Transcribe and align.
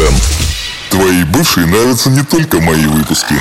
FM. 0.00 0.14
Твои 0.90 1.24
бывшие 1.24 1.66
нравятся 1.66 2.10
не 2.10 2.22
только 2.22 2.60
мои 2.60 2.86
выпуски. 2.86 3.34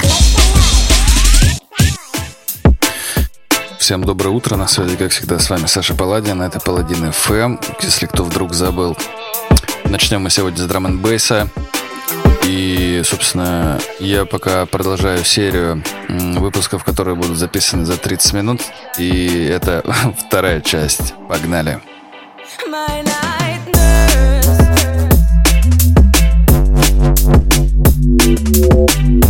Всем 3.77 4.03
доброе 4.03 4.29
утро, 4.29 4.55
на 4.55 4.67
связи, 4.67 4.95
как 4.97 5.11
всегда, 5.11 5.39
с 5.39 5.49
вами 5.49 5.65
Саша 5.65 5.95
Паладин, 5.95 6.41
это 6.41 6.59
Паладин 6.59 7.05
FM, 7.05 7.63
если 7.81 8.05
кто 8.05 8.23
вдруг 8.23 8.53
забыл. 8.53 8.97
Начнем 9.85 10.21
мы 10.21 10.29
сегодня 10.29 10.57
с 10.57 10.65
драм 10.65 10.85
н 10.85 10.99
бейса 10.99 11.49
и, 12.43 13.01
собственно, 13.05 13.79
я 13.99 14.25
пока 14.25 14.65
продолжаю 14.65 15.23
серию 15.23 15.83
выпусков, 16.09 16.83
которые 16.83 17.15
будут 17.15 17.37
записаны 17.37 17.85
за 17.85 17.97
30 17.97 18.33
минут. 18.33 18.61
И 18.97 19.45
это 19.45 19.83
вторая 20.27 20.61
часть. 20.61 21.13
Погнали. 21.27 21.79
Итак, 22.67 23.38
Música 28.51 29.28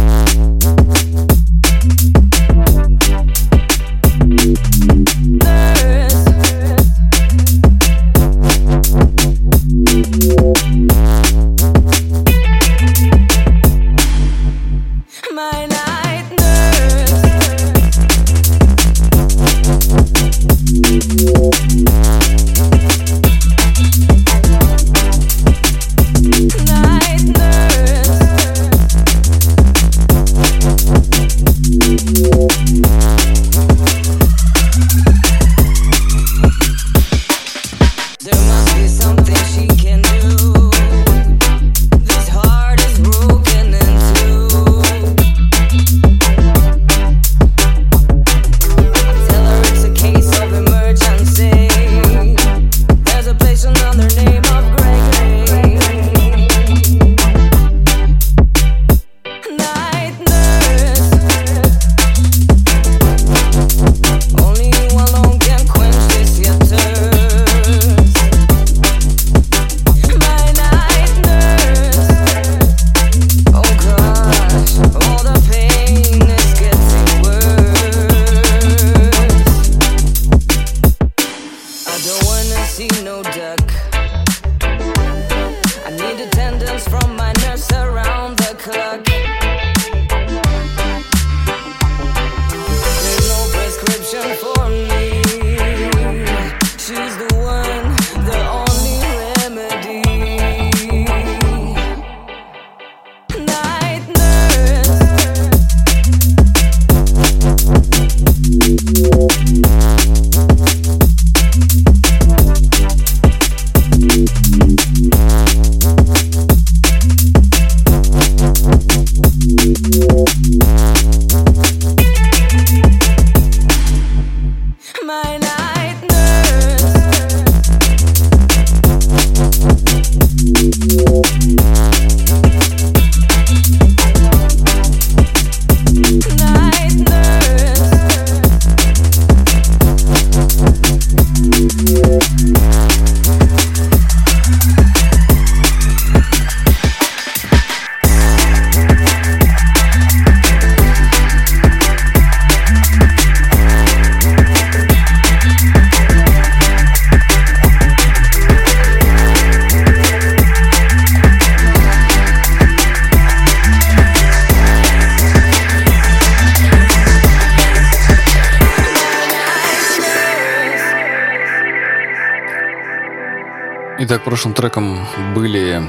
прошлым 174.30 174.54
треком 174.54 175.08
были 175.34 175.82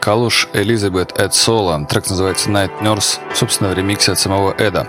Калуш, 0.00 0.48
Элизабет, 0.52 1.16
Эд 1.16 1.32
Соло. 1.32 1.86
Трек 1.86 2.10
называется 2.10 2.50
Night 2.50 2.72
Nurse, 2.80 3.20
собственно, 3.34 3.70
в 3.70 3.74
ремиксе 3.74 4.10
от 4.10 4.18
самого 4.18 4.52
Эда. 4.58 4.88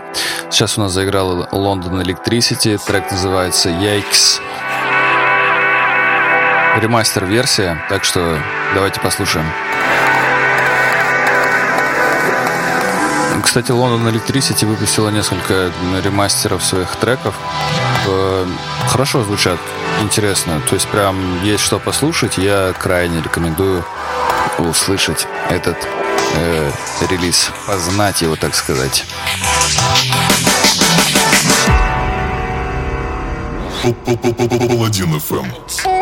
Сейчас 0.50 0.76
у 0.80 0.82
нас 0.82 0.92
заиграл 0.92 1.44
London 1.52 2.02
Electricity. 2.02 2.82
Трек 2.84 3.12
называется 3.12 3.70
Yikes. 3.70 4.42
Ремастер-версия, 6.82 7.78
так 7.90 8.04
что 8.04 8.40
давайте 8.74 9.00
послушаем. 9.02 9.46
Кстати, 13.44 13.70
London 13.70 14.12
Electricity 14.12 14.66
выпустила 14.66 15.10
несколько 15.10 15.72
ремастеров 16.04 16.64
своих 16.64 16.90
треков. 16.96 17.36
Э, 18.08 18.46
хорошо 18.88 19.24
звучат, 19.24 19.60
интересно. 20.02 20.62
То 20.68 20.76
есть 20.76 20.88
прям 20.88 21.44
есть 21.44 21.64
что 21.64 21.80
послушать. 21.80 22.38
Я 22.38 22.74
крайне 22.74 23.22
рекомендую 23.22 23.86
услышать 24.58 25.28
этот 25.50 25.78
э, 26.36 26.72
релиз, 27.10 27.52
познать 27.66 28.22
его, 28.22 28.36
так 28.36 28.56
сказать. 28.56 29.06
Паладин 34.68 35.16
FM. 35.16 35.99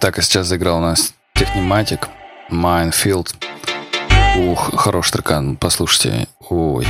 Так, 0.00 0.18
а 0.18 0.22
сейчас 0.22 0.46
заиграл 0.46 0.78
у 0.78 0.80
нас 0.80 1.14
Technimatic, 1.34 2.08
Minefield. 2.48 3.34
Ух, 4.36 4.72
хороший 4.76 5.12
трекан, 5.12 5.56
послушайте. 5.56 6.28
Ой. 6.48 6.86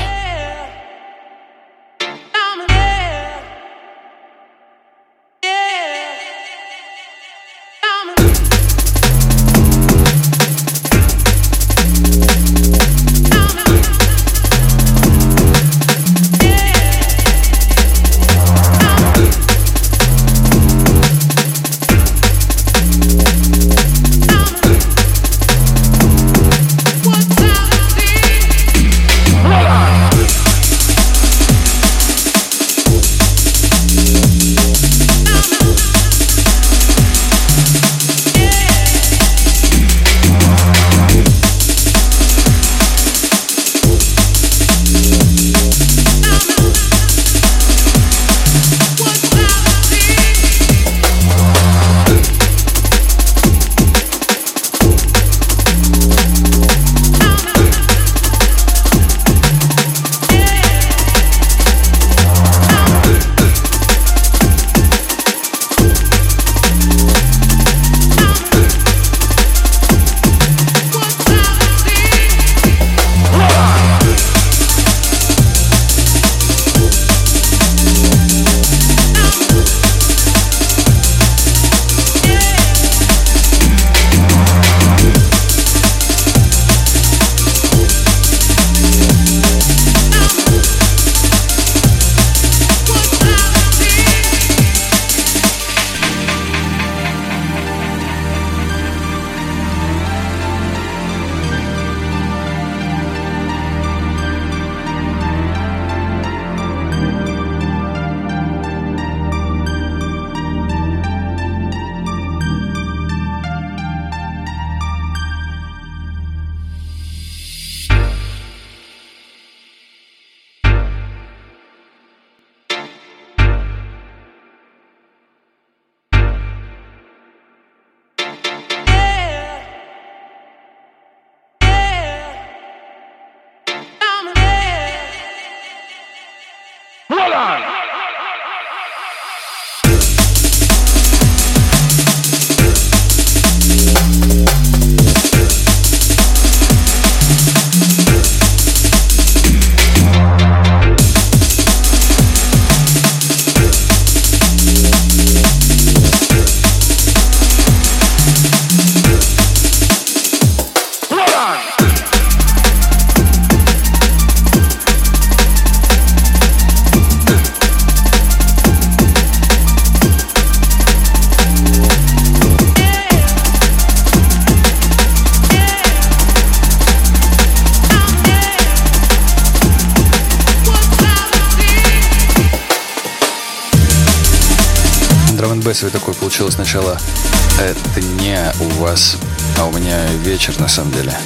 Вечер 190.46 190.60
на 190.60 190.68
самом 190.68 190.92
деле. 190.92 191.16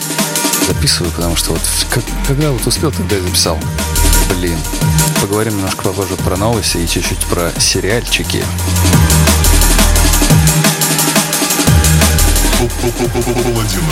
Записываю, 0.69 1.11
потому 1.11 1.35
что 1.35 1.51
вот 1.51 1.61
как, 1.91 2.05
когда 2.27 2.53
вот 2.53 2.65
успел, 2.67 2.93
тогда 2.93 3.17
и 3.17 3.21
записал. 3.21 3.59
Блин. 4.31 4.57
Поговорим 5.21 5.57
немножко 5.57 5.83
попозже 5.83 6.15
про 6.17 6.37
новости 6.37 6.77
и 6.77 6.87
чуть-чуть 6.87 7.27
про 7.27 7.51
сериальчики. 7.59 8.45
Паладин. 12.59 13.83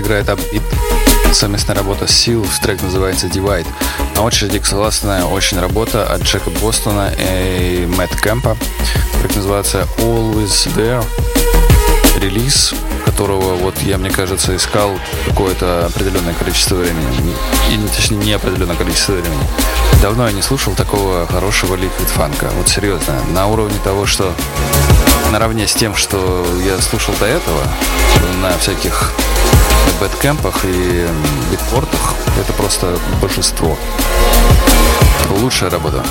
Играет 0.00 0.28
Upbeat. 0.28 0.62
совместная 1.32 1.76
работа 1.76 2.08
Сил, 2.08 2.46
трек 2.62 2.82
называется 2.82 3.26
Divide. 3.26 3.66
На 4.16 4.22
очереди 4.22 4.58
классная 4.58 5.24
очень 5.24 5.60
работа 5.60 6.04
от 6.04 6.22
Джека 6.22 6.50
Бостона 6.50 7.12
и 7.18 7.86
Мэтт 7.86 8.20
Кэмпа. 8.20 8.56
Трек 9.20 9.36
называется 9.36 9.86
Always 9.98 10.68
There. 10.74 11.04
Релиз, 12.20 12.74
которого 13.04 13.54
вот 13.54 13.80
я, 13.82 13.98
мне 13.98 14.10
кажется, 14.10 14.56
искал 14.56 14.98
какое-то 15.28 15.86
определенное 15.86 16.34
количество 16.34 16.76
времени. 16.76 17.34
И, 17.70 17.78
точнее, 17.94 18.18
не 18.18 18.32
определенное 18.32 18.76
количество 18.76 19.12
времени. 19.12 19.42
Давно 20.02 20.26
я 20.26 20.32
не 20.32 20.42
слушал 20.42 20.74
такого 20.74 21.26
хорошего 21.26 21.74
ликвид 21.76 22.08
фанка. 22.08 22.50
Вот 22.56 22.68
серьезно, 22.68 23.14
на 23.32 23.46
уровне 23.46 23.78
того, 23.84 24.06
что 24.06 24.34
наравне 25.30 25.68
с 25.68 25.74
тем, 25.74 25.94
что 25.94 26.44
я 26.64 26.78
слушал 26.80 27.14
до 27.20 27.26
этого, 27.26 27.62
на 28.42 28.56
всяких 28.58 29.12
бэткэмпах 30.00 30.64
и 30.64 31.06
битпортах, 31.50 32.14
это 32.40 32.52
просто 32.54 32.98
божество. 33.20 33.76
Лучшая 35.30 35.70
работа. 35.70 36.02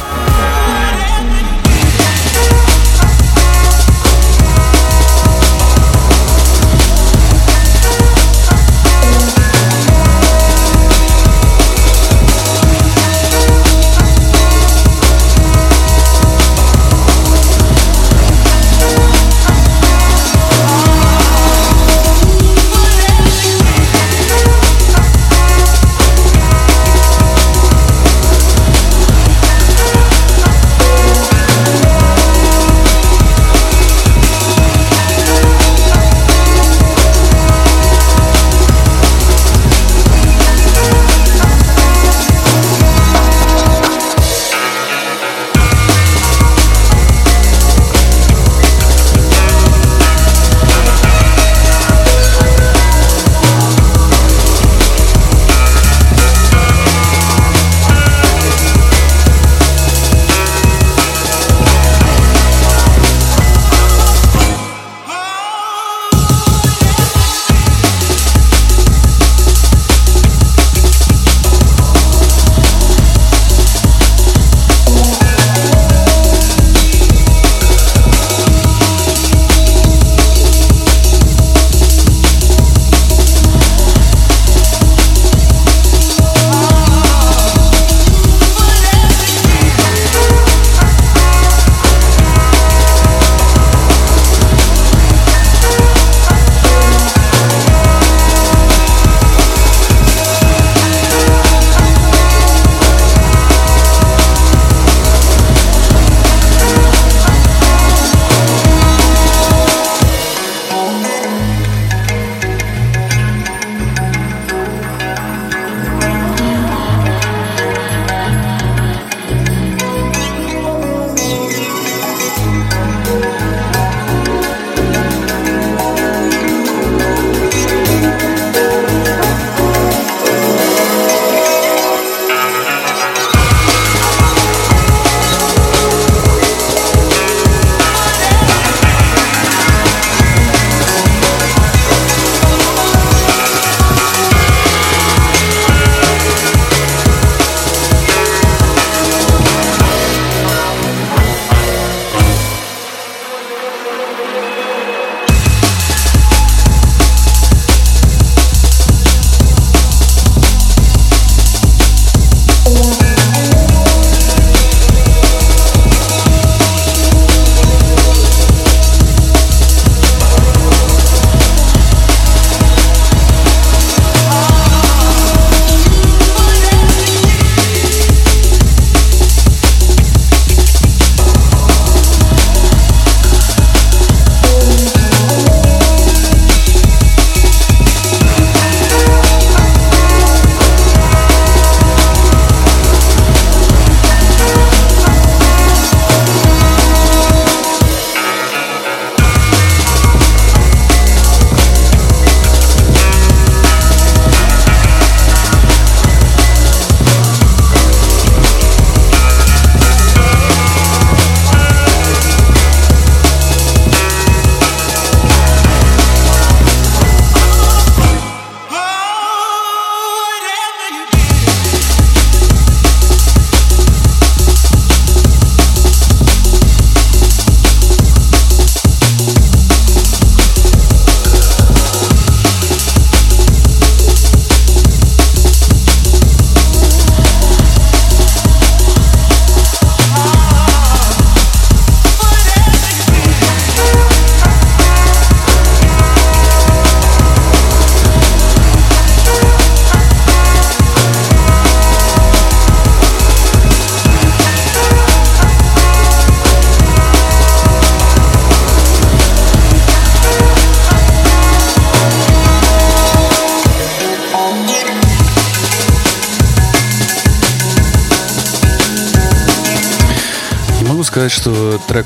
Трек 271.90 272.06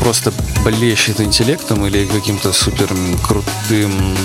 просто 0.00 0.32
блещет 0.64 1.20
интеллектом 1.20 1.84
или 1.86 2.06
каким-то 2.06 2.52
супер 2.52 2.88
крутым 3.26 4.16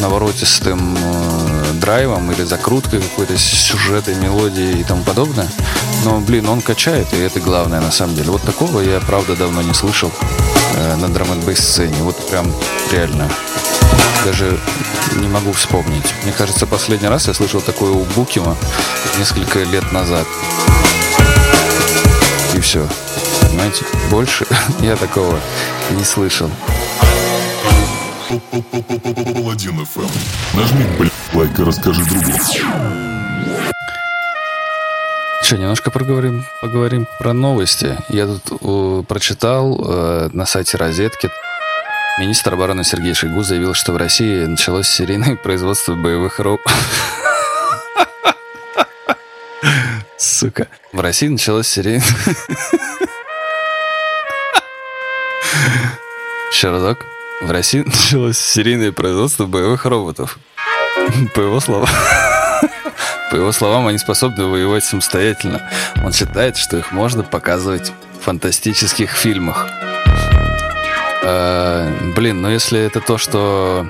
наворотистым 0.00 0.96
э, 0.98 1.72
драйвом 1.74 2.32
или 2.32 2.44
закруткой 2.44 3.00
какой-то 3.02 3.36
сюжетой, 3.36 4.14
мелодией 4.14 4.80
и 4.80 4.84
тому 4.84 5.02
подобное. 5.02 5.48
Но, 6.04 6.20
блин, 6.20 6.48
он 6.48 6.62
качает, 6.62 7.12
и 7.12 7.18
это 7.18 7.40
главное 7.40 7.80
на 7.80 7.90
самом 7.90 8.14
деле. 8.14 8.30
Вот 8.30 8.42
такого 8.42 8.80
я, 8.80 8.98
правда, 9.00 9.36
давно 9.36 9.60
не 9.60 9.74
слышал 9.74 10.10
э, 10.74 10.96
на 10.96 11.08
драм 11.08 11.30
н 11.32 11.56
сцене. 11.56 11.96
Вот 12.00 12.16
прям 12.30 12.50
реально. 12.92 13.30
Даже 14.24 14.58
не 15.16 15.28
могу 15.28 15.52
вспомнить. 15.52 16.14
Мне 16.24 16.32
кажется, 16.32 16.66
последний 16.66 17.08
раз 17.08 17.28
я 17.28 17.34
слышал 17.34 17.60
такое 17.60 17.90
у 17.90 18.04
Букима 18.16 18.56
несколько 19.18 19.60
лет 19.60 19.92
назад. 19.92 20.26
И 22.54 22.60
все. 22.60 22.88
Понимаете? 23.56 23.86
Больше 24.10 24.46
я 24.80 24.96
такого 24.96 25.40
не 25.92 26.04
слышал. 26.04 26.50
Паладин. 29.32 29.86
Нажми, 30.52 30.84
блядь, 30.98 31.12
лайк 31.32 31.58
и 31.58 31.62
расскажи 31.62 32.04
другу. 32.04 32.32
Что, 35.40 35.56
немножко 35.56 35.90
проговорим, 35.90 36.44
поговорим 36.60 37.08
про 37.18 37.32
новости. 37.32 37.96
Я 38.10 38.26
тут 38.26 38.60
э, 38.60 39.04
прочитал 39.08 39.80
э, 39.82 40.28
на 40.34 40.44
сайте 40.44 40.76
Розетки. 40.76 41.30
Министр 42.18 42.54
обороны 42.54 42.84
Сергей 42.84 43.14
Шойгу 43.14 43.42
заявил, 43.42 43.72
что 43.72 43.92
в 43.92 43.96
России 43.96 44.44
началось 44.44 44.88
серийное 44.88 45.34
производство 45.36 45.94
боевых 45.94 46.40
роботов. 46.40 46.74
Сука. 50.18 50.68
В 50.92 51.00
России 51.00 51.28
началось 51.28 51.68
серийное... 51.68 52.02
Еще 56.56 56.70
разок. 56.70 57.00
В 57.42 57.50
России 57.50 57.80
началось 57.86 58.38
серийное 58.38 58.90
производство 58.90 59.44
боевых 59.44 59.84
роботов. 59.84 60.38
По 61.34 61.40
его 61.42 61.60
словам. 61.60 61.90
По 63.30 63.36
его 63.36 63.52
словам, 63.52 63.88
они 63.88 63.98
способны 63.98 64.46
воевать 64.46 64.82
самостоятельно. 64.82 65.60
Он 66.02 66.14
считает, 66.14 66.56
что 66.56 66.78
их 66.78 66.92
можно 66.92 67.22
показывать 67.22 67.92
в 68.18 68.24
фантастических 68.24 69.10
фильмах. 69.10 69.68
Э, 71.24 71.92
блин, 72.16 72.40
ну 72.40 72.48
если 72.48 72.80
это 72.80 73.02
то, 73.02 73.18
что 73.18 73.86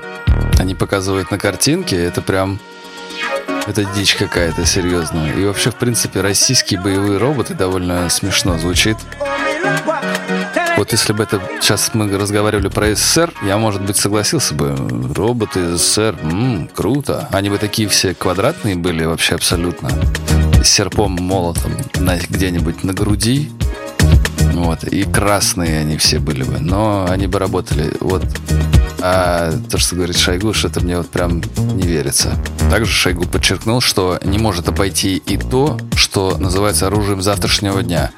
они 0.59 0.75
показывают 0.75 1.31
на 1.31 1.37
картинке, 1.37 1.95
это 2.03 2.21
прям... 2.21 2.59
Это 3.65 3.85
дичь 3.85 4.15
какая-то 4.15 4.65
серьезная. 4.65 5.31
И 5.31 5.45
вообще, 5.45 5.71
в 5.71 5.75
принципе, 5.75 6.19
российские 6.19 6.81
боевые 6.81 7.17
роботы 7.17 7.53
довольно 7.53 8.09
смешно 8.09 8.57
звучит. 8.57 8.97
Вот 10.77 10.91
если 10.91 11.11
бы 11.11 11.23
это 11.23 11.41
сейчас 11.59 11.89
мы 11.95 12.07
разговаривали 12.15 12.67
про 12.67 12.93
СССР, 12.93 13.33
я, 13.43 13.57
может 13.57 13.81
быть, 13.81 13.97
согласился 13.97 14.53
бы. 14.53 14.75
Роботы 15.15 15.75
СССР, 15.75 16.15
м-м, 16.21 16.69
круто. 16.73 17.27
Они 17.31 17.49
бы 17.49 17.57
такие 17.57 17.89
все 17.89 18.13
квадратные 18.13 18.75
были 18.75 19.03
вообще 19.03 19.33
абсолютно. 19.33 19.89
С 20.63 20.69
серпом, 20.69 21.13
молотом 21.13 21.71
на, 21.95 22.17
где-нибудь 22.17 22.83
на 22.83 22.93
груди. 22.93 23.51
Вот. 24.53 24.83
И 24.83 25.03
красные 25.03 25.79
они 25.79 25.97
все 25.97 26.19
были 26.19 26.43
бы. 26.43 26.59
Но 26.59 27.07
они 27.09 27.25
бы 27.25 27.39
работали. 27.39 27.91
Вот. 27.99 28.23
А 28.99 29.51
то, 29.71 29.79
что 29.79 29.95
говорит 29.95 30.17
Шойгу, 30.17 30.53
что-то 30.53 30.81
мне 30.81 30.97
вот 30.97 31.09
прям 31.09 31.41
не 31.57 31.87
верится. 31.87 32.33
Также 32.69 32.91
Шойгу 32.91 33.25
подчеркнул, 33.25 33.81
что 33.81 34.19
не 34.23 34.37
может 34.37 34.67
обойти 34.67 35.17
и 35.17 35.37
то, 35.37 35.79
что 35.95 36.37
называется 36.37 36.85
оружием 36.85 37.23
завтрашнего 37.23 37.81
дня. 37.81 38.11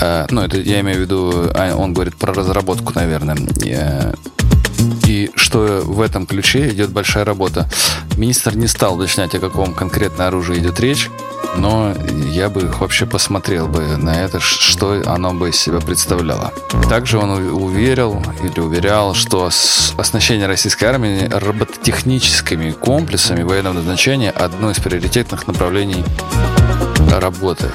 Э, 0.00 0.26
ну, 0.30 0.42
это 0.42 0.58
я 0.58 0.80
имею 0.80 0.98
в 0.98 1.00
виду, 1.00 1.50
а, 1.54 1.74
он 1.74 1.92
говорит 1.92 2.16
про 2.16 2.32
разработку, 2.32 2.92
наверное. 2.94 3.36
И 5.06 5.30
что 5.34 5.82
в 5.84 6.00
этом 6.00 6.26
ключе 6.26 6.68
идет 6.68 6.90
большая 6.90 7.24
работа. 7.24 7.68
Министр 8.16 8.56
не 8.56 8.66
стал 8.66 8.98
уточнять, 8.98 9.34
о 9.34 9.38
каком 9.38 9.74
конкретно 9.74 10.26
оружии 10.26 10.58
идет 10.58 10.78
речь, 10.80 11.10
но 11.56 11.94
я 12.30 12.48
бы 12.48 12.70
вообще 12.78 13.06
посмотрел 13.06 13.68
бы 13.68 13.96
на 13.96 14.10
это, 14.10 14.38
что 14.40 15.02
оно 15.06 15.32
бы 15.32 15.50
из 15.50 15.56
себя 15.56 15.80
представляло. 15.80 16.52
Также 16.88 17.18
он 17.18 17.30
уверил 17.30 18.22
или 18.42 18.60
уверял, 18.60 19.14
что 19.14 19.50
оснащение 19.96 20.46
российской 20.46 20.84
армии 20.84 21.28
робототехническими 21.30 22.72
комплексами 22.72 23.42
военного 23.42 23.74
назначения 23.74 24.30
одно 24.30 24.70
из 24.70 24.78
приоритетных 24.78 25.46
направлений 25.46 26.04
работы. 27.10 27.72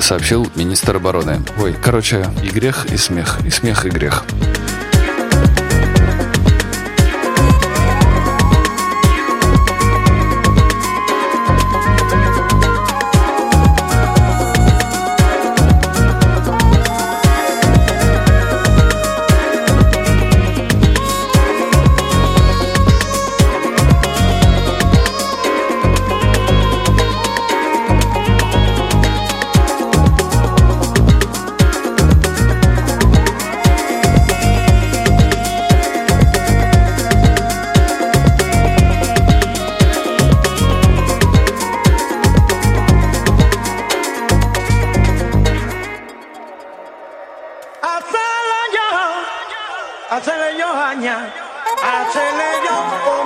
Сообщил 0.00 0.46
министр 0.54 0.96
обороны. 0.96 1.40
Ой, 1.58 1.74
короче, 1.82 2.26
и 2.42 2.48
грех, 2.48 2.86
и 2.86 2.96
смех, 2.96 3.38
и 3.44 3.50
смех, 3.50 3.86
и 3.86 3.90
грех. 3.90 4.24
I 50.88 50.94
hacele 51.82 52.50
yo 52.64 53.25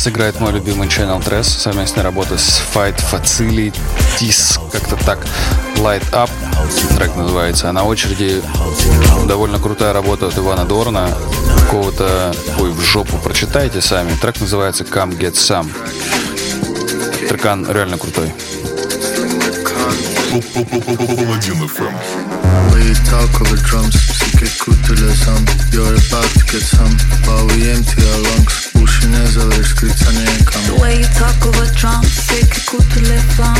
сейчас 0.00 0.12
играет 0.14 0.40
мой 0.40 0.50
любимый 0.52 0.88
Channel 0.88 1.22
Dress, 1.22 1.44
совместная 1.44 2.02
работа 2.02 2.38
с 2.38 2.62
Fight 2.74 2.98
Facilities, 3.12 4.58
как-то 4.72 4.96
так, 5.04 5.26
Light 5.76 6.08
Up, 6.12 6.30
трек 6.96 7.14
называется. 7.16 7.68
А 7.68 7.72
на 7.72 7.84
очереди 7.84 8.40
довольно 9.26 9.58
крутая 9.58 9.92
работа 9.92 10.28
от 10.28 10.38
Ивана 10.38 10.64
Дорна, 10.64 11.14
какого-то, 11.64 12.34
ой, 12.58 12.70
в 12.70 12.80
жопу, 12.80 13.18
прочитайте 13.18 13.82
сами. 13.82 14.14
Трек 14.14 14.40
называется 14.40 14.84
Come 14.84 15.18
Get 15.18 15.34
Some. 15.34 15.70
Трекан 17.28 17.70
реально 17.70 17.98
крутой. 17.98 18.32
We 22.72 22.94
talk 23.04 23.40
over 23.42 23.56
drums, 23.56 23.94
sick 24.16 24.40
it 24.40 24.58
cool 24.60 24.74
to 24.86 24.94
the 24.94 25.12
sun. 25.12 25.44
You're 25.72 25.94
about 25.94 26.30
to 26.38 26.44
get 26.46 26.62
some, 26.62 26.96
but 27.26 27.52
we 27.52 27.70
empty 27.70 28.02
our 28.08 28.18
lungs. 28.18 28.59
ne 29.08 29.24
The 30.66 30.78
way 30.80 30.98
you 31.00 31.08
talk 31.14 31.46
over 31.46 31.66
drums, 31.74 32.26
take 32.26 32.56
a 32.56 32.60
to 32.92 33.00
on 33.40 33.59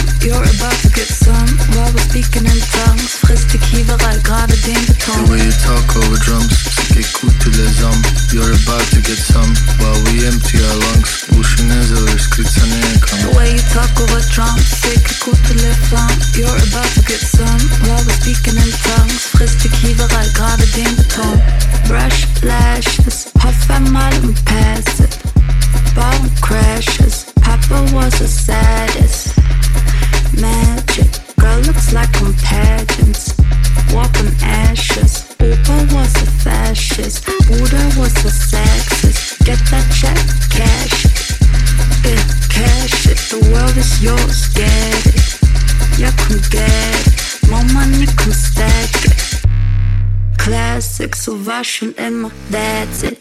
emotion 51.71 51.95
in 52.05 52.23
my 52.23 52.31
that's 52.51 53.03
it. 53.05 53.20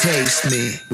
taste 0.00 0.50
me. 0.50 0.89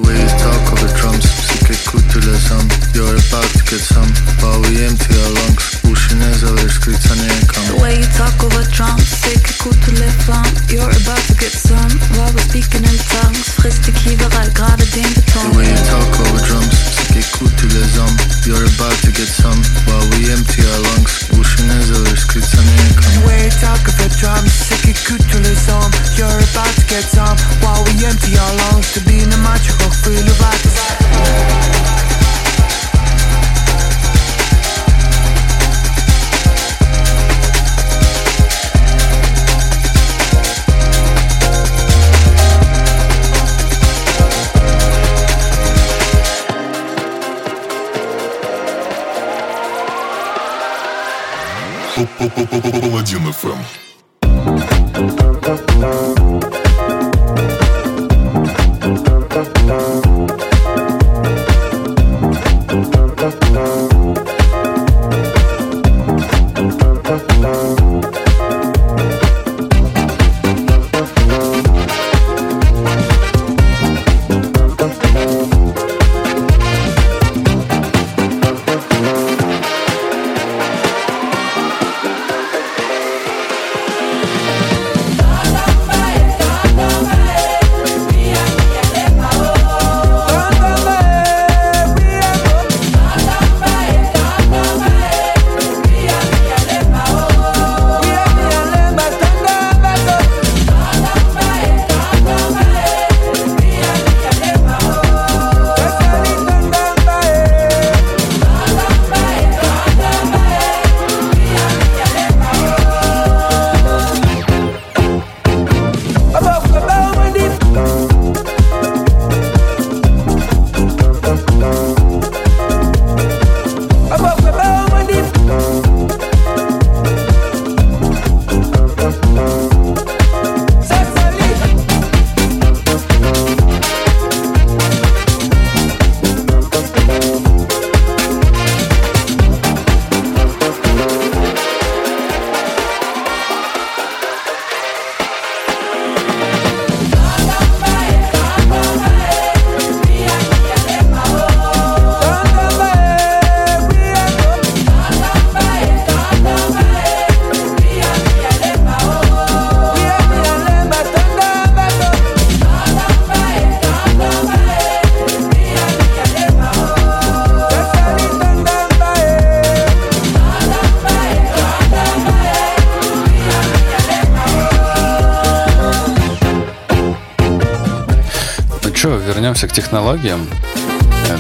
Вернемся 179.57 179.69
к 179.69 179.73
технологиям. 179.73 180.47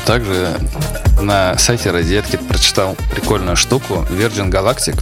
Также 0.06 0.48
на 1.20 1.58
сайте 1.58 1.90
Розетки 1.90 2.36
прочитал 2.36 2.96
прикольную 3.10 3.56
штуку. 3.56 4.06
Virgin 4.10 4.50
Galactic 4.50 4.98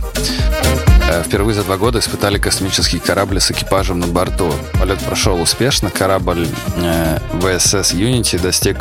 э, 1.08 1.22
впервые 1.22 1.54
за 1.54 1.62
два 1.62 1.76
года 1.76 2.00
испытали 2.00 2.38
космический 2.38 2.98
корабль 2.98 3.40
с 3.40 3.50
экипажем 3.52 4.00
на 4.00 4.08
борту. 4.08 4.52
Полет 4.80 4.98
прошел 4.98 5.40
успешно. 5.40 5.90
Корабль 5.90 6.48
э, 6.76 7.18
VSS 7.34 7.94
Unity 7.94 8.40
достиг 8.40 8.78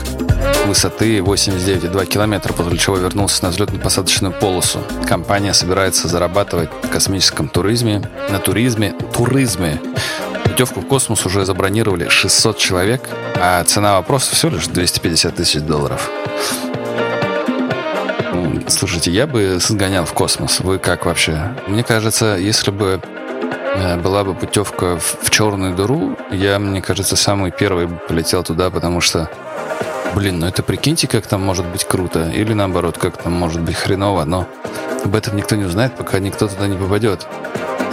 высоты 0.65 1.19
89,2 1.19 2.05
километра, 2.07 2.53
после 2.53 2.77
чего 2.77 2.97
вернулся 2.97 3.45
на 3.45 3.49
взлетно-посадочную 3.49 4.31
полосу. 4.39 4.79
Компания 5.07 5.53
собирается 5.53 6.07
зарабатывать 6.07 6.69
на 6.83 6.89
космическом 6.89 7.49
туризме, 7.49 8.01
на 8.29 8.39
туризме, 8.39 8.93
туризме. 9.15 9.79
Путевку 10.53 10.81
в 10.81 10.85
космос 10.85 11.25
уже 11.25 11.45
забронировали 11.45 12.09
600 12.09 12.59
человек, 12.59 13.09
а 13.41 13.63
цена 13.63 13.95
вопроса 13.95 14.35
всего 14.35 14.51
лишь 14.51 14.67
250 14.67 15.35
тысяч 15.35 15.61
долларов. 15.61 16.11
Слушайте, 18.67 19.09
я 19.09 19.25
бы 19.25 19.57
сгонял 19.59 20.05
в 20.05 20.13
космос. 20.13 20.59
Вы 20.59 20.77
как 20.77 21.07
вообще? 21.07 21.55
Мне 21.65 21.81
кажется, 21.81 22.37
если 22.37 22.69
бы 22.69 23.01
э, 23.77 23.97
была 23.97 24.23
бы 24.23 24.35
путевка 24.35 24.99
в, 24.99 25.31
черную 25.31 25.73
дыру, 25.73 26.15
я, 26.29 26.59
мне 26.59 26.83
кажется, 26.83 27.15
самый 27.15 27.49
первый 27.49 27.87
бы 27.87 27.95
полетел 28.07 28.43
туда, 28.43 28.69
потому 28.69 29.01
что, 29.01 29.31
блин, 30.13 30.37
ну 30.37 30.45
это 30.45 30.61
прикиньте, 30.61 31.07
как 31.07 31.25
там 31.25 31.41
может 31.41 31.65
быть 31.65 31.83
круто. 31.83 32.29
Или 32.29 32.53
наоборот, 32.53 32.99
как 32.99 33.17
там 33.17 33.33
может 33.33 33.63
быть 33.63 33.75
хреново, 33.75 34.23
но 34.23 34.47
об 35.03 35.15
этом 35.15 35.35
никто 35.35 35.55
не 35.55 35.63
узнает, 35.63 35.95
пока 35.95 36.19
никто 36.19 36.47
туда 36.47 36.67
не 36.67 36.77
попадет. 36.77 37.25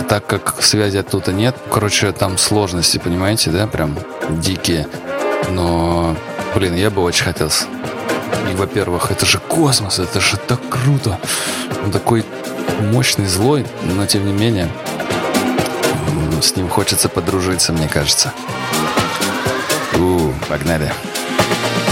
Так 0.09 0.27
как 0.27 0.63
связи 0.63 0.99
оттуда 0.99 1.33
нет, 1.33 1.57
короче, 1.71 2.11
там 2.13 2.39
сложности, 2.39 2.99
понимаете, 2.99 3.51
да, 3.51 3.67
прям 3.67 3.97
дикие. 4.29 4.89
Но, 5.51 6.17
блин, 6.55 6.75
я 6.75 6.91
бы 6.91 7.03
очень 7.03 7.25
хотел 7.25 7.51
и, 8.51 8.55
во-первых, 8.55 9.11
это 9.11 9.27
же 9.27 9.39
космос, 9.39 9.99
это 9.99 10.21
же 10.21 10.37
так 10.37 10.61
круто. 10.69 11.19
Он 11.85 11.91
такой 11.91 12.25
мощный, 12.93 13.27
злой, 13.27 13.67
но 13.83 14.07
тем 14.07 14.27
не 14.27 14.33
менее 14.33 14.69
с 16.43 16.57
ним 16.57 16.69
хочется 16.69 17.09
подружиться, 17.09 17.73
мне 17.73 17.87
кажется. 17.87 18.33
У, 19.95 20.33
погнали. 20.49 20.91
Паладин 20.91 21.90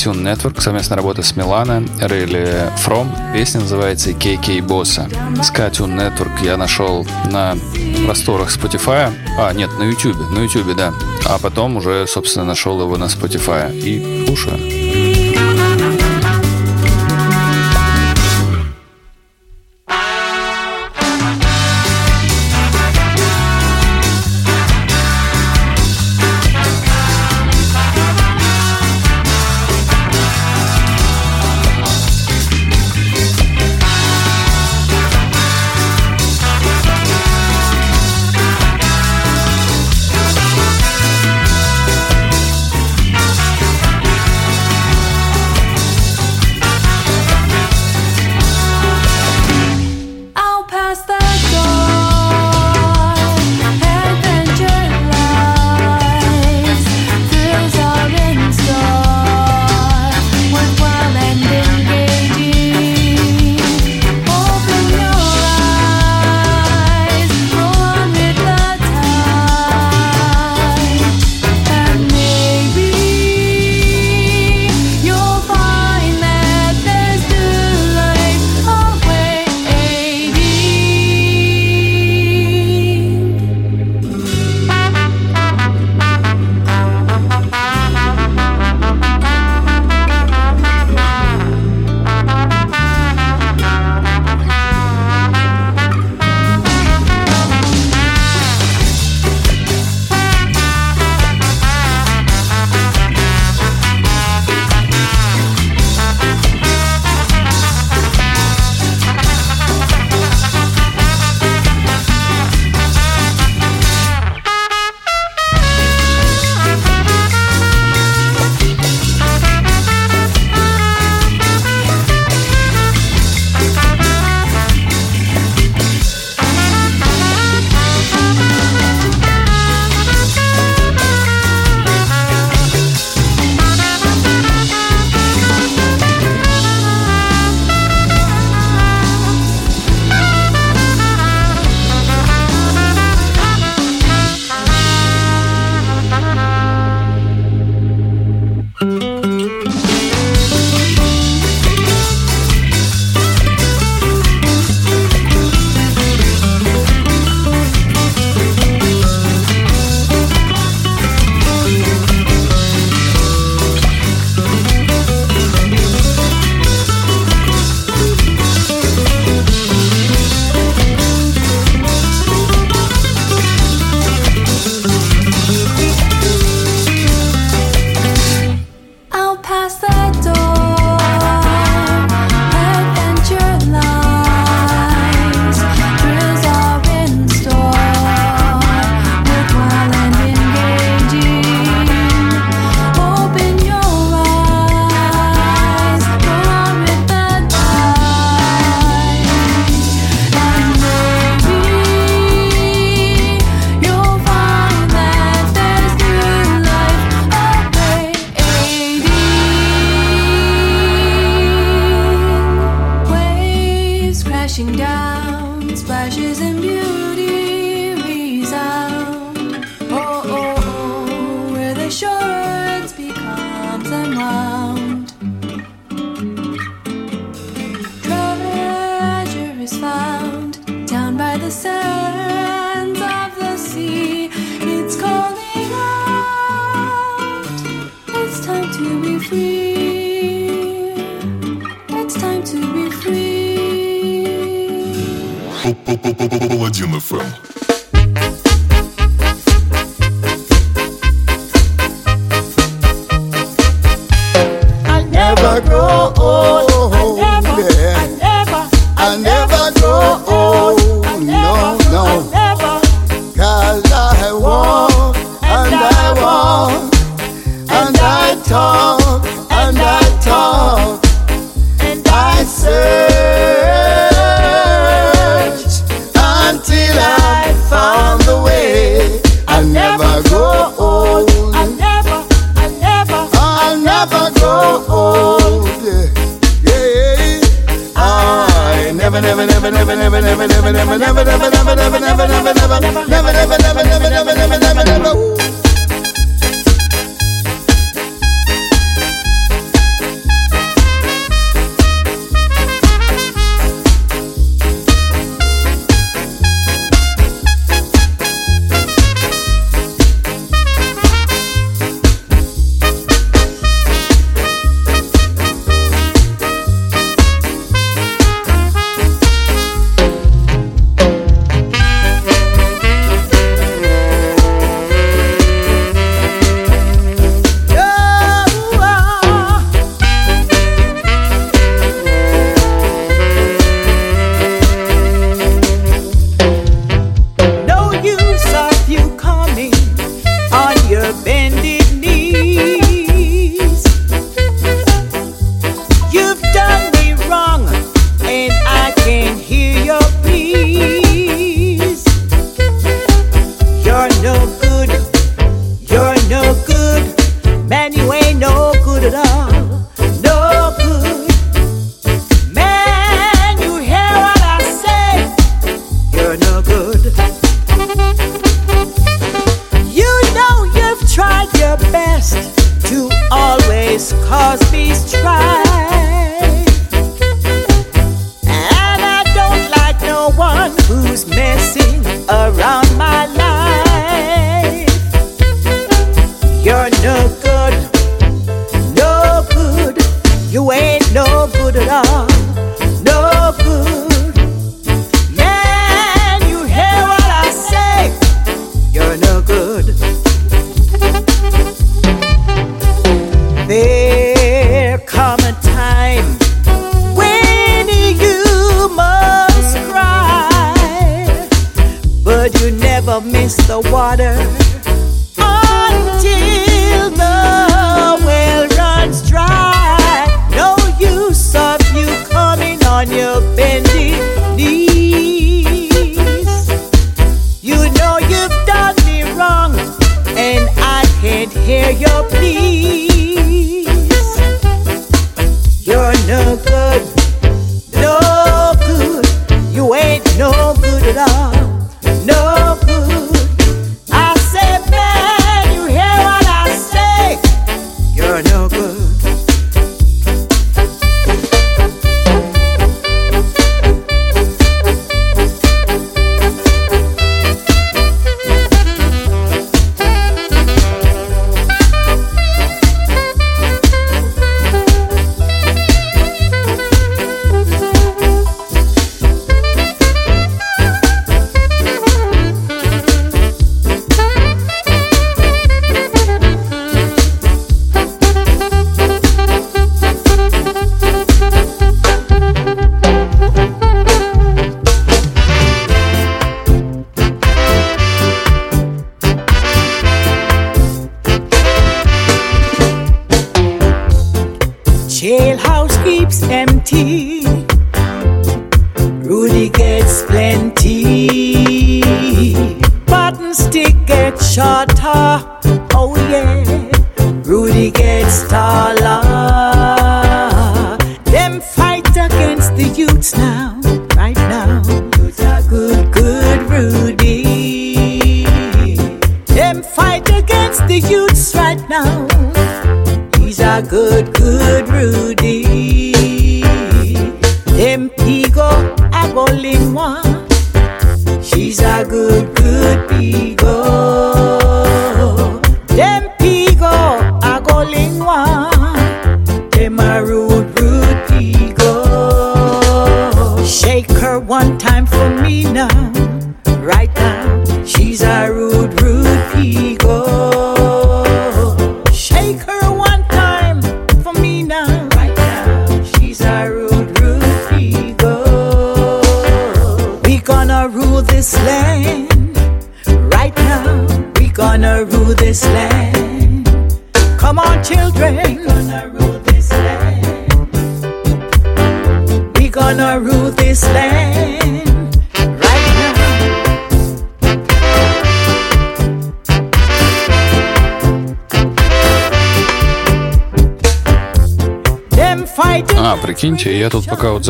Tune 0.00 0.22
Network, 0.22 0.62
совместная 0.62 0.96
работа 0.96 1.22
с 1.22 1.36
Милана, 1.36 1.84
Рейли 2.00 2.72
From. 2.82 3.34
Песня 3.34 3.60
называется 3.60 4.12
KK 4.12 4.62
Босса. 4.62 5.06
Ska 5.42 5.70
Tune 5.70 5.94
Network 5.94 6.42
я 6.42 6.56
нашел 6.56 7.06
на 7.30 7.54
просторах 8.06 8.48
Spotify. 8.48 9.12
А, 9.38 9.52
нет, 9.52 9.68
на 9.78 9.82
YouTube. 9.82 10.16
На 10.30 10.38
YouTube, 10.38 10.74
да. 10.74 10.94
А 11.26 11.38
потом 11.38 11.76
уже, 11.76 12.06
собственно, 12.06 12.46
нашел 12.46 12.80
его 12.80 12.96
на 12.96 13.04
Spotify. 13.04 13.76
И 13.76 14.24
слушаю. 14.26 14.99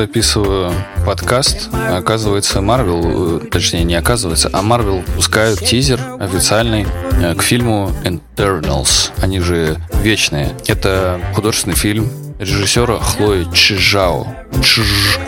Записываю 0.00 0.72
подкаст, 1.04 1.68
оказывается, 1.74 2.62
Марвел, 2.62 3.42
э, 3.42 3.46
точнее, 3.50 3.84
не 3.84 3.94
оказывается, 3.96 4.48
а 4.50 4.62
Марвел 4.62 5.02
пускают 5.14 5.60
тизер 5.60 6.00
официальный 6.18 6.86
э, 7.20 7.34
к 7.34 7.42
фильму 7.42 7.92
Eternals. 8.02 9.10
Они 9.18 9.40
же 9.40 9.76
вечные. 10.02 10.54
Это 10.66 11.20
художественный 11.34 11.76
фильм 11.76 12.10
режиссера 12.40 12.98
Хлои 12.98 13.46
Чижао. 13.52 14.26
Чиж-. 14.62 15.18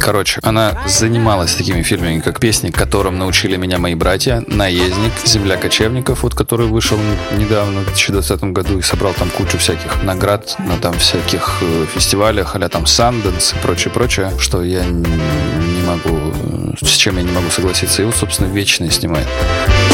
Короче, 0.00 0.40
она 0.42 0.82
занималась 0.86 1.54
такими 1.54 1.82
фильмами, 1.82 2.20
как 2.20 2.40
«Песни, 2.40 2.70
которым 2.70 3.18
научили 3.18 3.56
меня 3.56 3.78
мои 3.78 3.94
братья», 3.94 4.42
«Наездник», 4.46 5.12
«Земля 5.24 5.56
кочевников», 5.56 6.22
вот 6.22 6.34
который 6.34 6.66
вышел 6.66 6.98
недавно, 7.36 7.80
в 7.80 7.84
2020 7.84 8.44
году, 8.44 8.78
и 8.78 8.82
собрал 8.82 9.12
там 9.12 9.28
кучу 9.30 9.58
всяких 9.58 10.02
наград 10.02 10.56
на 10.58 10.76
там 10.78 10.94
всяких 10.94 11.58
э, 11.60 11.86
фестивалях, 11.94 12.56
а 12.56 12.68
там 12.68 12.86
Санденс 12.86 13.52
и 13.52 13.56
прочее-прочее, 13.62 14.32
что 14.38 14.64
я 14.64 14.82
могу, 15.84 16.16
э, 16.16 16.74
с 16.82 16.96
чем 16.96 17.16
я 17.16 17.22
не 17.22 17.32
могу 17.32 17.50
согласиться. 17.50 18.04
Вот, 18.04 18.14
собственно, 18.14 18.48
«Вечный» 18.52 18.90
снимает. 18.90 19.26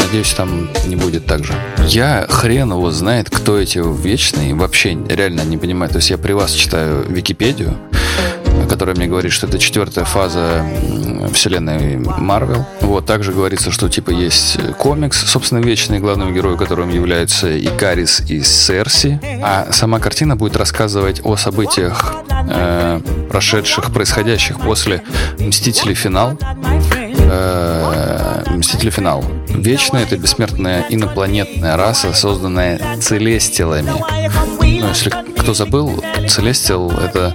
Надеюсь, 0.04 0.32
там 0.32 0.68
не 0.86 0.96
будет 0.96 1.26
так 1.26 1.44
же. 1.44 1.52
Я 1.86 2.26
хрен 2.28 2.72
его 2.72 2.90
знает, 2.90 3.30
кто 3.30 3.58
эти 3.58 3.78
вечные. 3.78 4.54
Вообще 4.54 4.96
реально 5.08 5.42
не 5.42 5.58
понимаю. 5.58 5.90
То 5.90 5.98
есть 5.98 6.10
я 6.10 6.18
при 6.18 6.32
вас 6.32 6.52
читаю 6.52 7.04
Википедию, 7.08 7.76
которая 8.70 8.94
мне 8.94 9.08
говорит, 9.08 9.32
что 9.32 9.48
это 9.48 9.58
четвертая 9.58 10.04
фаза 10.04 10.64
вселенной 11.32 11.96
Марвел. 11.96 12.64
Вот, 12.82 13.04
также 13.04 13.32
говорится, 13.32 13.72
что 13.72 13.88
типа 13.88 14.10
есть 14.10 14.58
комикс, 14.78 15.26
собственно, 15.26 15.58
вечный 15.58 15.98
главным 15.98 16.32
героем, 16.32 16.56
которым 16.56 16.88
являются 16.88 17.58
Икарис 17.58 18.20
и 18.28 18.42
Серси. 18.42 19.18
А 19.42 19.72
сама 19.72 19.98
картина 19.98 20.36
будет 20.36 20.56
рассказывать 20.56 21.20
о 21.24 21.36
событиях, 21.36 22.14
э, 22.30 23.00
прошедших, 23.28 23.92
происходящих 23.92 24.60
после 24.60 25.02
Мстителей 25.40 25.94
финал. 25.94 26.38
Э, 27.32 28.44
Мстители 28.54 28.90
финал. 28.90 29.24
Вечная 29.48 30.04
это 30.04 30.16
бессмертная 30.16 30.84
инопланетная 30.88 31.76
раса, 31.76 32.12
созданная 32.12 32.80
целестилами. 33.00 33.90
Ну, 33.90 34.88
если 34.88 35.12
кто 35.40 35.54
забыл, 35.54 36.04
Целестил— 36.28 36.90
это 37.02 37.34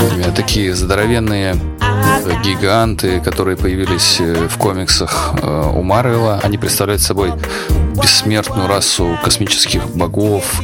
э, 0.00 0.32
такие 0.34 0.74
здоровенные 0.74 1.54
э, 1.54 2.42
гиганты, 2.42 3.20
которые 3.20 3.56
появились 3.56 4.16
э, 4.20 4.48
в 4.48 4.58
комиксах 4.58 5.34
у 5.74 5.82
Марвела. 5.82 6.40
Они 6.42 6.58
представляют 6.58 7.02
собой 7.02 7.32
бессмертную 8.02 8.66
расу 8.66 9.16
космических 9.22 9.86
богов. 9.90 10.60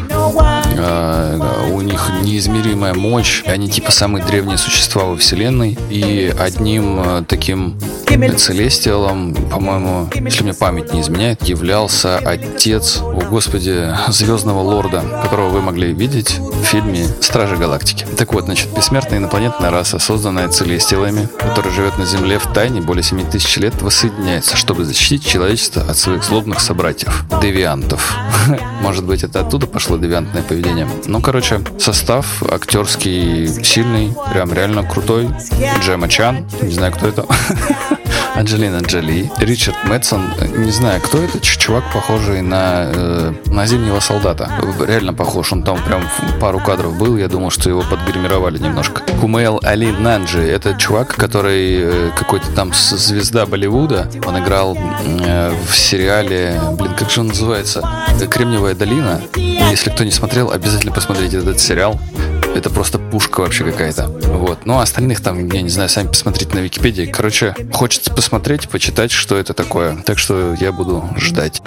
Э, 0.76 1.68
У 1.72 1.80
них 1.80 2.10
неизмеримая 2.22 2.94
мощь. 2.94 3.42
Они 3.46 3.68
типа 3.68 3.92
самые 3.92 4.24
древние 4.24 4.58
существа 4.58 5.04
во 5.04 5.16
Вселенной. 5.16 5.76
И 5.90 6.32
одним 6.38 7.00
э, 7.00 7.24
таким 7.26 7.78
Целестиалом, 8.36 9.34
по-моему, 9.34 10.08
если 10.14 10.42
мне 10.42 10.52
память 10.54 10.92
не 10.92 11.00
изменяет, 11.00 11.42
являлся 11.44 12.18
отец, 12.18 12.98
о 13.00 13.20
господи, 13.28 13.88
Звездного 14.08 14.60
Лорда, 14.60 15.02
которого 15.22 15.48
вы 15.48 15.62
могли 15.62 15.92
видеть 15.94 16.38
в 16.38 16.64
фильме 16.64 17.06
«Стражи 17.20 17.56
Галактики». 17.56 18.06
Так 18.18 18.34
вот, 18.34 18.44
значит, 18.44 18.68
бессмертная 18.76 19.18
инопланетная 19.18 19.70
раса, 19.70 19.98
созданная 19.98 20.48
Целестиалами, 20.48 21.28
которая 21.38 21.72
живет 21.72 21.96
на 21.98 22.04
Земле 22.04 22.38
в 22.38 22.46
тайне 22.52 22.80
более 22.82 23.02
7 23.02 23.30
тысяч 23.30 23.56
лет, 23.56 23.80
воссоединяется, 23.80 24.56
чтобы 24.56 24.84
защитить 24.84 25.24
человечество 25.26 25.82
от 25.82 25.96
своих 25.96 26.22
злобных 26.22 26.60
собратьев, 26.60 27.24
девиантов. 27.40 28.14
Может 28.82 29.04
быть, 29.04 29.22
это 29.22 29.40
оттуда 29.40 29.66
пошло 29.66 29.96
девиантов? 29.96 30.11
Девиантное 30.12 30.42
поведение. 30.42 30.86
Ну, 31.06 31.22
короче, 31.22 31.62
состав 31.78 32.42
актерский 32.42 33.46
сильный, 33.64 34.14
прям 34.30 34.52
реально 34.52 34.84
крутой. 34.84 35.30
Джема 35.80 36.06
Чан, 36.06 36.46
не 36.60 36.72
знаю, 36.72 36.92
кто 36.92 37.08
это. 37.08 37.24
Анджелина 38.34 38.80
Джоли, 38.80 39.30
Ричард 39.38 39.76
Мэтсон, 39.84 40.22
не 40.56 40.70
знаю, 40.70 41.00
кто 41.00 41.18
это, 41.18 41.38
чувак, 41.40 41.84
похожий 41.92 42.40
на, 42.40 42.84
э, 42.86 43.32
на 43.46 43.66
зимнего 43.66 44.00
солдата. 44.00 44.50
Реально 44.86 45.12
похож, 45.12 45.52
он 45.52 45.62
там 45.62 45.78
прям 45.82 46.02
пару 46.40 46.58
кадров 46.58 46.96
был, 46.96 47.18
я 47.18 47.28
думал, 47.28 47.50
что 47.50 47.68
его 47.68 47.82
подгримировали 47.82 48.58
немножко. 48.58 49.02
Кумейл 49.20 49.60
Али 49.62 49.92
Нанджи, 49.92 50.42
это 50.42 50.74
чувак, 50.74 51.14
который 51.14 51.80
э, 51.82 52.10
какой-то 52.16 52.50
там 52.52 52.72
звезда 52.72 53.44
Болливуда, 53.44 54.10
он 54.26 54.38
играл 54.38 54.78
э, 55.04 55.54
в 55.66 55.76
сериале, 55.76 56.58
блин, 56.78 56.94
как 56.94 57.10
же 57.10 57.20
он 57.20 57.28
называется? 57.28 57.82
Кремниевая 58.30 58.74
долина. 58.74 59.20
Если 59.72 59.88
кто 59.88 60.04
не 60.04 60.10
смотрел, 60.10 60.50
обязательно 60.50 60.92
посмотрите 60.92 61.38
этот 61.38 61.58
сериал 61.58 61.98
это 62.54 62.68
просто 62.68 62.98
пушка 62.98 63.40
вообще 63.40 63.64
какая-то. 63.64 64.08
Вот. 64.08 64.66
Ну, 64.66 64.78
а 64.78 64.82
остальных 64.82 65.22
там, 65.22 65.48
я 65.48 65.62
не 65.62 65.70
знаю, 65.70 65.88
сами 65.88 66.08
посмотрите 66.08 66.54
на 66.54 66.60
Википедии. 66.60 67.06
Короче, 67.06 67.54
хочется 67.72 68.12
посмотреть, 68.12 68.68
почитать, 68.68 69.10
что 69.10 69.38
это 69.38 69.54
такое. 69.54 69.96
Так 70.02 70.18
что 70.18 70.54
я 70.60 70.70
буду 70.70 71.08
ждать. 71.16 71.62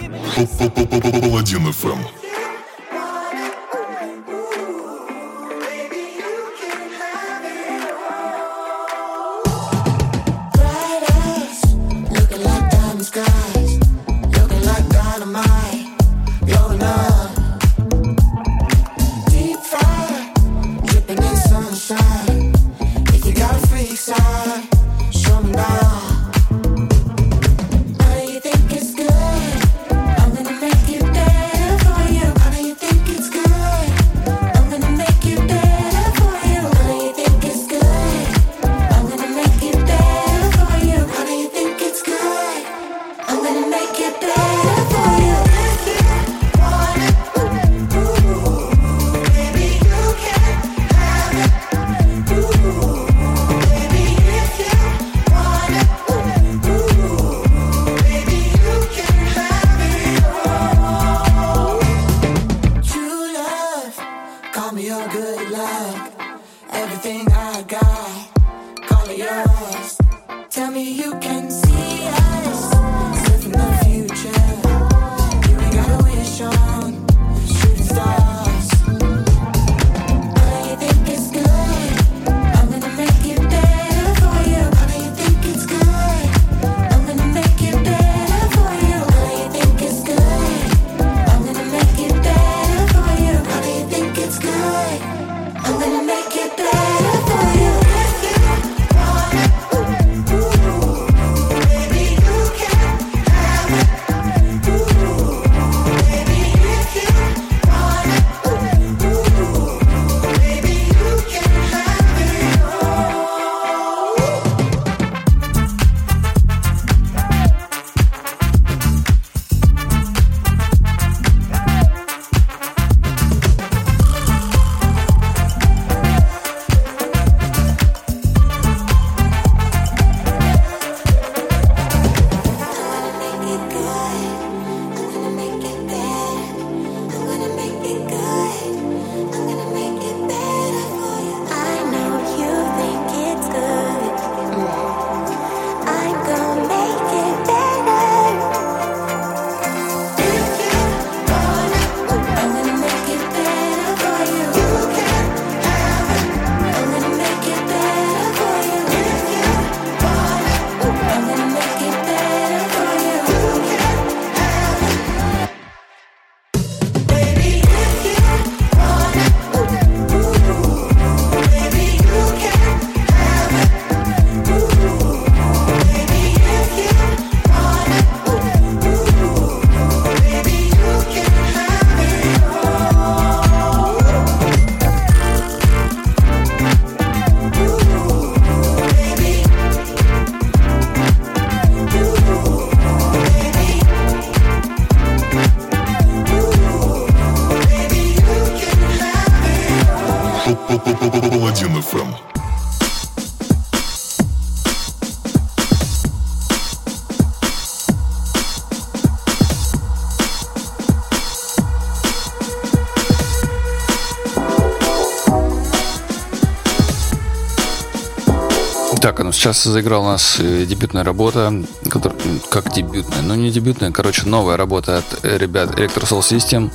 Сейчас 219.46 219.64
заиграл 219.66 220.02
у 220.02 220.08
нас 220.08 220.38
э, 220.40 220.66
дебютная 220.66 221.04
работа, 221.04 221.54
который, 221.92 222.18
как 222.50 222.74
дебютная, 222.74 223.22
ну 223.22 223.36
не 223.36 223.52
дебютная, 223.52 223.92
короче, 223.92 224.24
новая 224.26 224.58
работа 224.58 224.98
от 224.98 225.24
э, 225.24 225.38
ребят 225.38 225.70
Electro 225.80 226.02
Soul 226.02 226.22
System, 226.22 226.72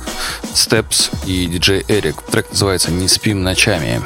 Steps 0.53 1.13
и 1.25 1.47
DJ 1.47 1.85
Eric. 1.87 2.15
Трек 2.31 2.49
называется 2.49 2.89
«Не 2.89 3.09
спим 3.09 3.43
ночами». 3.43 4.01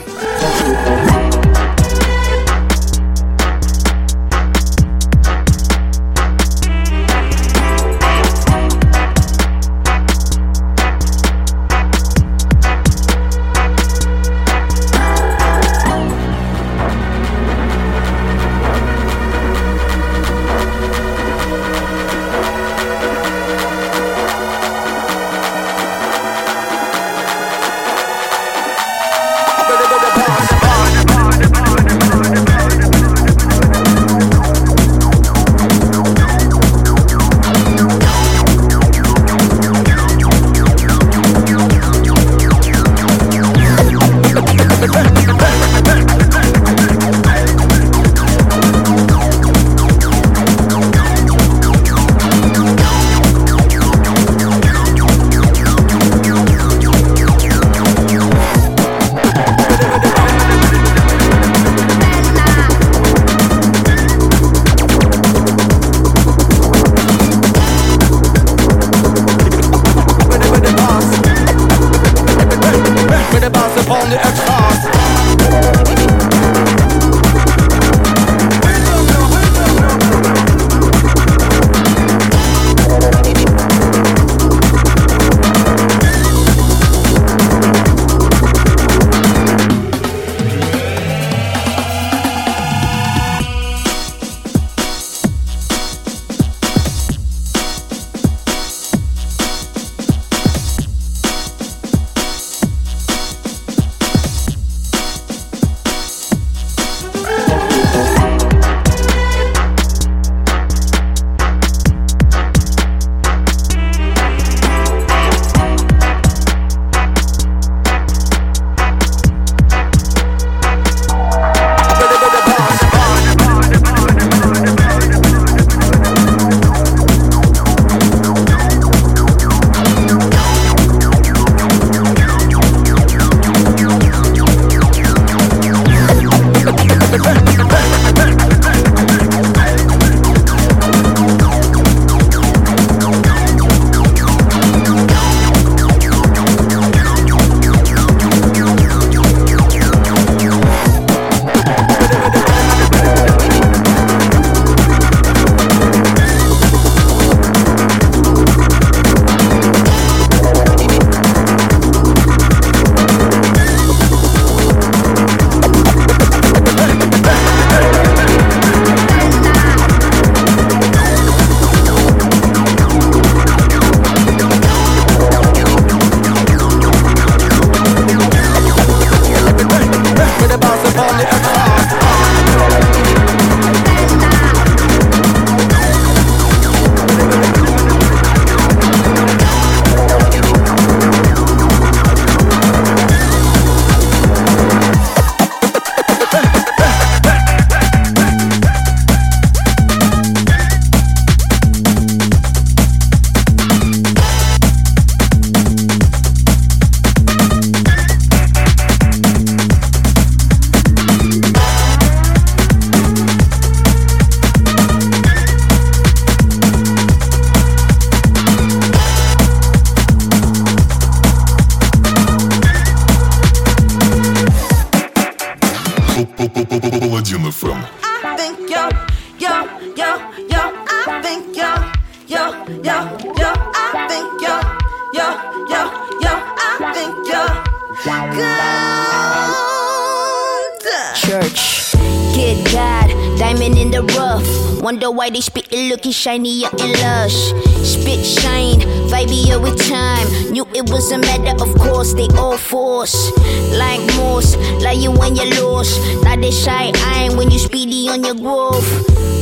It 246.05 246.09
looking 246.09 246.11
shinier 246.11 246.69
and 246.79 246.91
lush. 247.01 247.53
Spit 247.83 248.25
shine, 248.25 248.79
vibier 249.09 249.61
with 249.61 249.77
time. 249.89 250.51
Knew 250.51 250.65
it 250.73 250.89
was 250.89 251.11
a 251.11 251.17
matter 251.17 251.55
of 251.63 251.73
course, 251.79 252.13
they 252.13 252.27
all 252.37 252.57
force. 252.57 253.31
Like 253.77 254.01
most, 254.15 254.57
like 254.81 254.99
you 254.99 255.11
when 255.11 255.35
you're 255.35 255.49
lost. 255.61 255.99
Now 256.23 256.35
they 256.35 256.51
shy 256.51 256.91
iron 256.95 257.37
when 257.37 257.49
you 257.51 257.59
speedy 257.59 258.09
on 258.09 258.23
your 258.23 258.35
growth. 258.35 258.85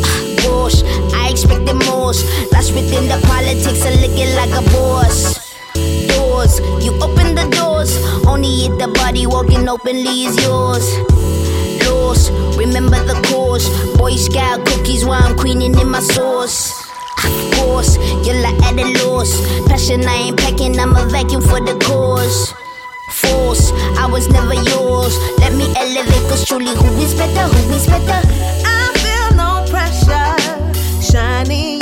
Gosh, 0.44 0.84
I 1.14 1.30
expect 1.32 1.66
the 1.66 1.74
most. 1.74 2.26
Lost 2.52 2.74
within 2.74 3.08
the 3.10 3.20
politics 3.28 3.84
of 3.86 3.96
looking 4.02 4.34
like 4.36 4.52
a 4.52 4.64
boss. 4.72 5.54
Doors, 5.74 6.60
you 6.84 6.94
open 7.02 7.36
the 7.36 7.48
doors. 7.52 7.92
Only 8.26 8.68
if 8.68 8.80
the 8.80 8.88
body 8.88 9.26
walking 9.28 9.68
openly 9.68 10.26
is 10.26 10.36
yours. 10.44 10.86
Lost, 11.88 12.32
remember 12.58 13.04
the 13.04 13.20
cause. 13.28 13.68
Boy 13.98 14.16
Scout 14.16 14.66
cookies 14.94 15.06
while 15.06 15.24
I'm 15.24 15.38
queening 15.38 15.78
in 15.80 15.90
my 15.90 16.00
sauce. 16.00 16.72
Of 17.24 17.54
course, 17.56 17.98
you're 18.26 18.42
like 18.42 18.62
at 18.64 18.78
a 18.78 19.08
loss. 19.08 19.32
Passion, 19.68 20.06
I 20.06 20.16
ain't 20.28 20.38
packing, 20.38 20.80
I'm 20.80 20.96
a 20.96 21.06
vacuum 21.10 21.42
for 21.42 21.60
the 21.60 21.78
cause. 21.86 22.54
Force, 23.10 23.72
I 23.98 24.08
was 24.12 24.28
never 24.30 24.54
yours. 24.54 25.18
Let 25.40 25.54
me 25.54 25.66
elevate, 25.78 26.30
cause 26.30 26.46
truly, 26.46 26.76
who 26.76 26.88
is 27.02 27.14
better? 27.16 27.48
Who 27.54 27.74
is 27.74 27.86
better? 27.88 28.22
I 28.66 28.92
feel 29.02 29.38
no 29.38 29.66
pressure, 29.70 30.36
shinier 31.02 31.73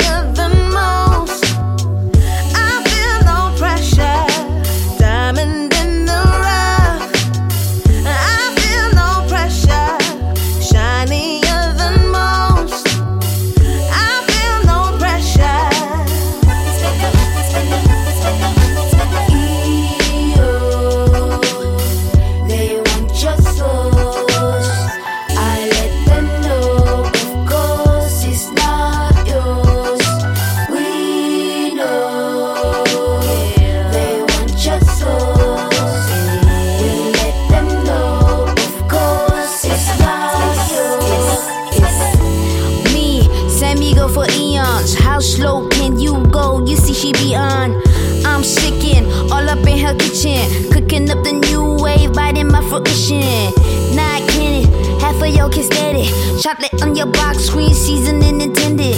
Not 52.72 54.26
kidding, 54.30 54.64
half 54.98 55.20
of 55.20 55.28
your 55.28 55.50
kids 55.50 55.66
steady. 55.66 56.08
Chocolate 56.40 56.80
on 56.80 56.96
your 56.96 57.04
box 57.04 57.44
screen, 57.44 57.74
seasoning 57.74 58.40
intended. 58.40 58.96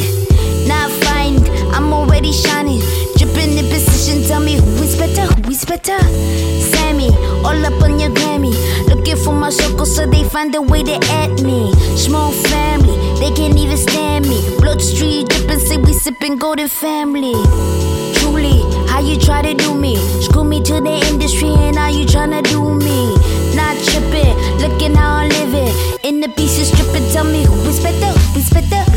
Not 0.68 0.92
fine, 1.02 1.42
I'm 1.74 1.92
already 1.92 2.30
shining, 2.30 2.78
dripping 3.16 3.58
in 3.58 3.66
position. 3.66 4.22
Tell 4.28 4.38
me 4.38 4.58
who 4.58 4.82
is 4.84 4.96
better, 4.96 5.22
who 5.22 5.50
is 5.50 5.64
better? 5.64 5.98
Sammy, 6.70 7.08
all 7.42 7.66
up 7.66 7.82
on 7.82 7.98
your 7.98 8.10
Grammy, 8.10 8.54
looking 8.86 9.16
for 9.16 9.34
my 9.34 9.50
circle 9.50 9.86
so 9.86 10.06
they 10.06 10.22
find 10.22 10.54
a 10.54 10.62
way 10.62 10.84
to 10.84 10.94
add 11.10 11.42
me. 11.42 11.72
Small 11.96 12.30
family, 12.30 12.96
they 13.18 13.32
can't 13.34 13.58
even 13.58 13.76
stand 13.76 14.28
me. 14.28 14.56
Blood 14.58 14.80
street 14.80 15.28
dripping, 15.30 15.58
say 15.58 15.78
we 15.78 15.94
sipping 15.94 16.36
golden 16.36 16.68
family. 16.68 17.34
Truly, 18.14 18.62
how 18.86 19.00
you 19.00 19.18
try 19.18 19.42
to 19.42 19.52
do 19.52 19.74
me? 19.74 19.96
Screw 20.22 20.44
me 20.44 20.62
to 20.62 20.74
the 20.74 21.04
industry 21.10 21.48
and 21.48 21.74
now 21.74 21.88
you 21.88 22.06
tryna 22.06 22.44
do 22.44 22.72
me. 22.74 23.23
Tripping, 23.84 24.36
looking 24.58 24.94
how 24.94 25.16
I'm 25.16 25.28
living. 25.28 25.72
In 26.02 26.20
the 26.20 26.28
pieces 26.28 26.68
stripping, 26.68 27.08
tell 27.12 27.24
me 27.24 27.44
who 27.44 27.60
is 27.68 27.80
better, 27.80 28.18
who 28.18 28.38
is 28.38 28.50
better? 28.50 28.93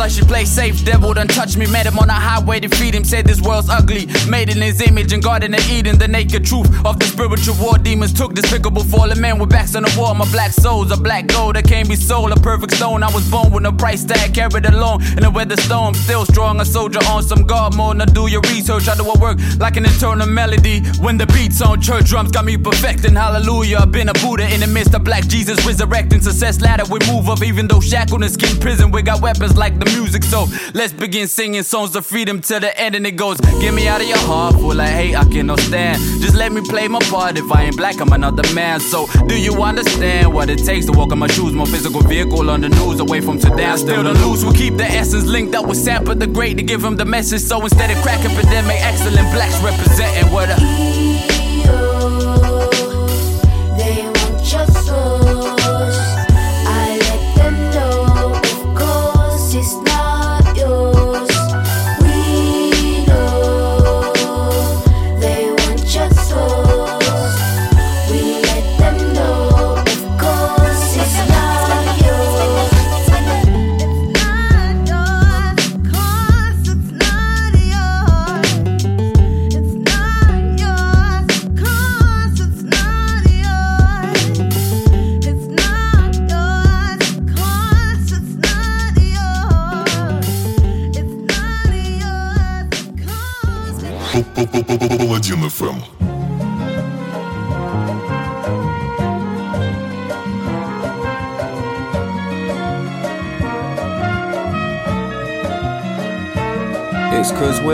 Slushy. 0.00 0.24
Play 0.24 0.44
safe, 0.44 0.84
devil 0.84 1.12
done 1.12 1.28
touch 1.28 1.56
me. 1.56 1.66
Met 1.66 1.86
him 1.86 1.98
on 1.98 2.08
a 2.08 2.14
highway 2.28 2.58
to 2.60 2.68
feed 2.68 2.94
him. 2.94 3.04
Said 3.04 3.26
this 3.26 3.40
world's 3.40 3.68
ugly. 3.68 4.06
Made 4.28 4.48
in 4.48 4.60
his 4.62 4.80
image 4.80 5.12
and 5.12 5.22
Garden 5.22 5.52
of 5.54 5.70
Eden. 5.70 5.98
The 5.98 6.08
naked 6.08 6.44
truth 6.44 6.68
of 6.86 6.98
the 6.98 7.06
spiritual 7.06 7.56
war. 7.60 7.76
Demons 7.76 8.12
took 8.12 8.32
despicable 8.34 8.84
fallen 8.84 9.20
men 9.20 9.38
with 9.38 9.50
backs 9.50 9.74
on 9.74 9.82
the 9.82 9.94
wall. 9.98 10.14
My 10.14 10.30
black 10.30 10.52
soul's 10.52 10.90
a 10.90 10.96
black 10.96 11.26
gold 11.26 11.56
that 11.56 11.64
can't 11.64 11.88
be 11.88 11.96
sold. 11.96 12.32
A 12.32 12.40
perfect 12.40 12.72
stone. 12.72 13.02
I 13.02 13.12
was 13.12 13.28
born 13.30 13.50
with 13.52 13.62
no 13.62 13.72
price 13.72 14.04
tag. 14.04 14.34
Carried 14.34 14.66
along 14.66 15.02
in 15.18 15.24
a 15.24 15.30
weather 15.30 15.56
storm. 15.56 15.94
Still 15.94 16.24
strong, 16.24 16.60
a 16.60 16.64
soldier 16.64 17.00
on 17.08 17.22
some 17.22 17.46
guard 17.46 17.76
mode. 17.76 17.98
Now 17.98 18.06
do 18.06 18.26
your 18.28 18.42
research. 18.52 18.88
I 18.88 18.94
do 18.96 19.04
what 19.04 19.20
work 19.20 19.38
like 19.58 19.76
an 19.76 19.84
eternal 19.84 20.26
melody. 20.26 20.80
When 21.04 21.18
the 21.18 21.26
beats 21.26 21.60
on 21.60 21.80
church 21.80 22.06
drums 22.06 22.30
got 22.30 22.44
me 22.44 22.56
perfecting. 22.56 23.14
Hallelujah. 23.14 23.78
I've 23.78 23.92
been 23.92 24.08
a 24.08 24.14
Buddha 24.14 24.48
in 24.54 24.60
the 24.60 24.66
midst 24.66 24.94
of 24.94 25.04
black 25.04 25.26
Jesus 25.26 25.64
resurrecting. 25.66 26.20
Success 26.22 26.60
ladder 26.60 26.84
we 26.90 26.98
move 27.06 27.28
up. 27.28 27.42
Even 27.42 27.68
though 27.68 27.80
shackled 27.80 28.22
and 28.22 28.32
skin 28.32 28.56
prison, 28.60 28.90
we 28.90 29.02
got 29.02 29.20
weapons 29.20 29.56
like 29.56 29.78
the 29.78 29.89
music. 29.94 30.24
So 30.24 30.46
let's 30.74 30.92
begin 30.92 31.28
singing 31.28 31.62
songs 31.62 31.96
of 31.96 32.06
freedom 32.06 32.40
till 32.40 32.60
the 32.60 32.78
end. 32.78 32.94
And 32.94 33.06
it 33.06 33.16
goes, 33.16 33.40
Get 33.60 33.74
me 33.74 33.88
out 33.88 34.00
of 34.00 34.08
your 34.08 34.18
heart, 34.18 34.54
full 34.54 34.80
of 34.80 34.88
hate, 34.88 35.14
I 35.14 35.24
cannot 35.24 35.60
stand. 35.60 36.00
Just 36.22 36.34
let 36.34 36.52
me 36.52 36.60
play 36.60 36.88
my 36.88 37.00
part. 37.10 37.38
If 37.38 37.50
I 37.52 37.64
ain't 37.64 37.76
black, 37.76 38.00
I'm 38.00 38.12
another 38.12 38.42
man. 38.54 38.80
So 38.80 39.06
do 39.26 39.40
you 39.40 39.62
understand 39.62 40.32
what 40.32 40.50
it 40.50 40.58
takes 40.64 40.86
to 40.86 40.92
walk 40.92 41.12
in 41.12 41.18
my 41.18 41.28
shoes? 41.28 41.52
More 41.52 41.66
physical 41.66 42.02
vehicle 42.02 42.50
on 42.50 42.60
the 42.60 42.68
news, 42.68 43.00
away 43.00 43.20
from 43.20 43.38
Sudan. 43.40 43.78
Still 43.78 44.02
the 44.02 44.14
loose, 44.14 44.44
we 44.44 44.52
keep 44.54 44.76
the 44.76 44.84
essence 44.84 45.26
linked 45.26 45.54
up 45.54 45.66
with 45.66 45.78
Sampa 45.78 46.18
the 46.18 46.26
Great 46.26 46.56
to 46.56 46.62
give 46.62 46.82
him 46.82 46.96
the 46.96 47.04
message. 47.04 47.40
So 47.40 47.60
instead 47.62 47.90
of 47.90 48.02
crack 48.02 48.20
epidemic, 48.24 48.76
excellent 48.80 49.32
blacks 49.32 49.60
representing 49.62 50.32
what 50.32 50.48
a. 50.50 51.29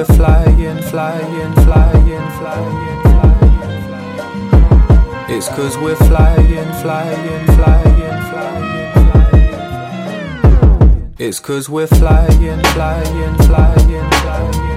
flying, 0.07 0.79
flying, 0.83 1.53
flying, 1.65 2.27
flying, 2.39 3.03
flying. 3.03 3.07
It's 5.29 5.49
cause 5.49 5.77
we're 5.79 5.97
flying, 5.97 6.73
flying, 6.83 7.47
flying, 7.57 8.23
flying. 8.29 8.77
It's 11.19 11.41
cause 11.41 11.69
we're 11.69 11.87
flying, 11.87 12.63
flying, 12.75 13.37
flying, 13.47 14.11
flying. 14.21 14.77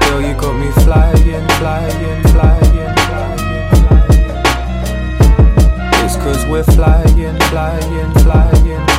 Girl, 0.00 0.20
you 0.20 0.34
got 0.34 0.54
me 0.58 0.70
flying, 0.84 1.48
flying, 1.58 2.22
flying, 2.32 2.94
flying. 3.06 3.40
It's 6.04 6.16
cause 6.16 6.44
we're 6.46 6.64
flying, 6.64 7.38
flying, 7.50 8.12
flying. 8.24 8.89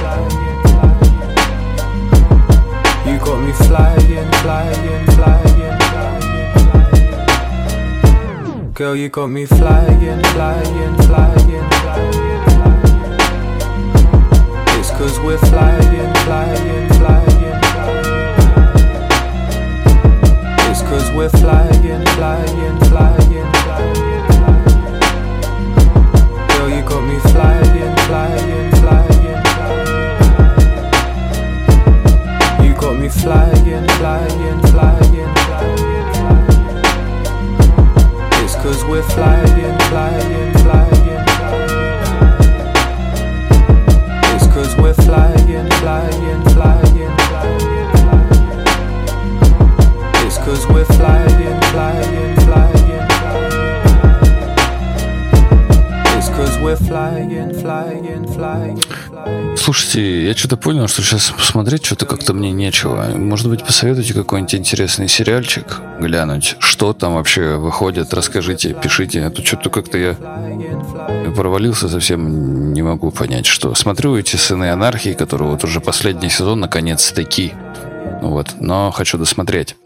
Got 3.31 3.45
me 3.45 3.53
flying, 3.53 4.31
flying, 4.43 5.05
flying, 5.15 5.79
flying. 6.01 7.13
Girl, 8.73 8.95
you 8.95 9.07
got 9.07 9.27
me 9.27 9.45
flying, 9.45 10.21
flying, 10.33 10.95
flying, 11.05 11.69
flying. 11.79 12.11
It's 14.77 14.91
cause 14.91 15.17
we're 15.21 15.37
flying, 15.37 16.13
flying, 16.25 16.89
flying. 16.99 17.61
It's 20.69 20.81
cause 20.81 21.09
we're 21.15 21.29
flying, 21.29 22.05
flying, 22.17 22.79
flying, 22.89 23.30
we're 38.91 39.01
flying, 39.03 39.79
flying, 39.87 40.51
flying, 40.53 40.53
flying. 40.63 41.25
It's 44.35 44.47
cause 44.47 44.75
we're 44.75 44.93
flying, 44.93 45.69
flying, 45.79 46.43
flying, 46.51 47.15
flying. 47.29 47.71
It's 50.25 50.37
cause 50.39 50.67
we're 50.67 50.83
flying, 50.83 51.61
flying, 51.71 52.35
flying, 52.41 53.07
flying. 53.15 53.51
It's 56.17 56.27
cause 56.27 56.59
we're 56.59 56.75
flying, 56.75 57.53
flying, 57.61 58.27
flying. 58.27 59.00
Слушайте, 59.71 60.27
я 60.27 60.35
что-то 60.35 60.57
понял, 60.57 60.89
что 60.89 61.01
сейчас 61.01 61.29
посмотреть 61.29 61.85
что-то 61.85 62.05
как-то 62.05 62.33
мне 62.33 62.51
нечего. 62.51 63.05
Может 63.15 63.47
быть, 63.47 63.63
посоветуйте 63.63 64.13
какой-нибудь 64.13 64.53
интересный 64.55 65.07
сериальчик 65.07 65.79
глянуть. 65.97 66.57
Что 66.59 66.91
там 66.91 67.13
вообще 67.13 67.55
выходит, 67.55 68.13
расскажите, 68.13 68.73
пишите. 68.73 69.23
А 69.23 69.29
то 69.29 69.41
что-то 69.45 69.69
как-то 69.69 69.97
я 69.97 70.17
провалился 71.37 71.87
совсем, 71.87 72.73
не 72.73 72.81
могу 72.81 73.11
понять, 73.11 73.45
что. 73.45 73.73
Смотрю 73.73 74.17
эти 74.17 74.35
«Сыны 74.35 74.71
анархии», 74.71 75.13
которые 75.13 75.51
вот 75.51 75.63
уже 75.63 75.79
последний 75.79 76.27
сезон, 76.27 76.59
наконец-таки. 76.59 77.53
Вот, 78.21 78.55
но 78.59 78.91
хочу 78.91 79.17
досмотреть. 79.17 79.77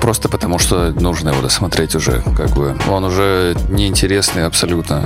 Просто 0.00 0.28
потому, 0.28 0.58
что 0.58 0.90
нужно 0.90 1.28
его 1.28 1.40
досмотреть 1.40 1.94
уже, 1.94 2.20
как 2.36 2.50
бы. 2.50 2.76
Он 2.88 3.04
уже 3.04 3.54
неинтересный 3.68 4.44
абсолютно. 4.44 5.04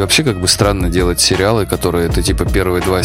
Вообще, 0.00 0.24
как 0.24 0.40
бы 0.40 0.48
странно 0.48 0.88
делать 0.88 1.20
сериалы, 1.20 1.66
которые 1.66 2.08
ты 2.08 2.22
типа 2.22 2.46
первые 2.46 2.82
два, 2.82 3.02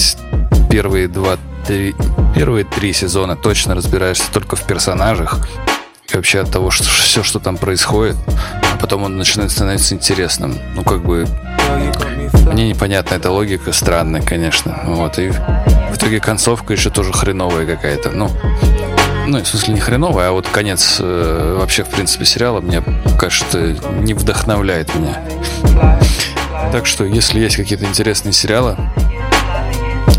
первые 0.70 1.10
два, 1.10 1.38
три, 1.68 1.93
первые 2.34 2.64
три 2.64 2.93
сезона 2.93 3.36
точно 3.36 3.76
разбираешься 3.76 4.24
только 4.32 4.56
в 4.56 4.64
персонажах. 4.64 5.46
И 6.08 6.16
вообще 6.16 6.39
от 6.39 6.52
того, 6.52 6.72
что 6.72 6.86
все, 6.86 7.22
что 7.22 7.39
там 7.39 7.58
происходит, 7.58 8.16
а 8.74 8.78
потом 8.78 9.04
он 9.04 9.18
начинает 9.18 9.52
становиться 9.52 9.93
интересным. 9.93 10.58
Ну, 10.74 10.84
как 10.84 11.04
бы 11.04 11.28
мне 12.54 12.70
непонятна 12.70 13.16
эта 13.16 13.30
логика, 13.30 13.74
странная, 13.74 14.22
конечно. 14.22 14.80
Вот, 14.86 15.20
и 15.20 15.32
в 15.32 15.98
итоге 15.98 16.22
концовка 16.22 16.72
еще 16.72 16.91
тоже 16.91 17.12
хреновая 17.12 17.66
какая-то. 17.66 18.12
Ну, 18.12 18.32
ну, 19.28 19.39
в 19.39 19.46
смысле, 19.46 19.74
не 19.74 19.82
хреновая, 19.82 20.30
а 20.30 20.32
вот 20.32 20.48
конец 20.48 20.98
э, 21.02 21.58
вообще, 21.60 21.84
в 21.84 21.89
принципе, 21.89 22.24
сериала, 22.24 22.62
мне 22.62 22.82
кажется, 23.20 23.76
не 24.00 24.14
вдохновляет 24.14 24.96
меня. 24.96 25.22
Так 26.72 26.86
что, 26.86 27.05
если 27.05 27.39
есть 27.39 27.55
какие-то 27.55 27.86
интересные 27.86 28.34
сериалы, 28.34 28.78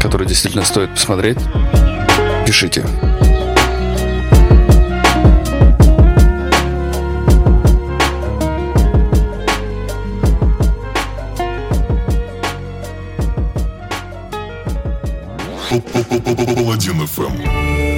которые 0.01 0.27
действительно 0.27 0.65
стоит 0.65 0.91
посмотреть, 0.91 1.39
пишите. 2.47 2.85
Паладин 16.67 17.07
ФМ. 17.07 17.96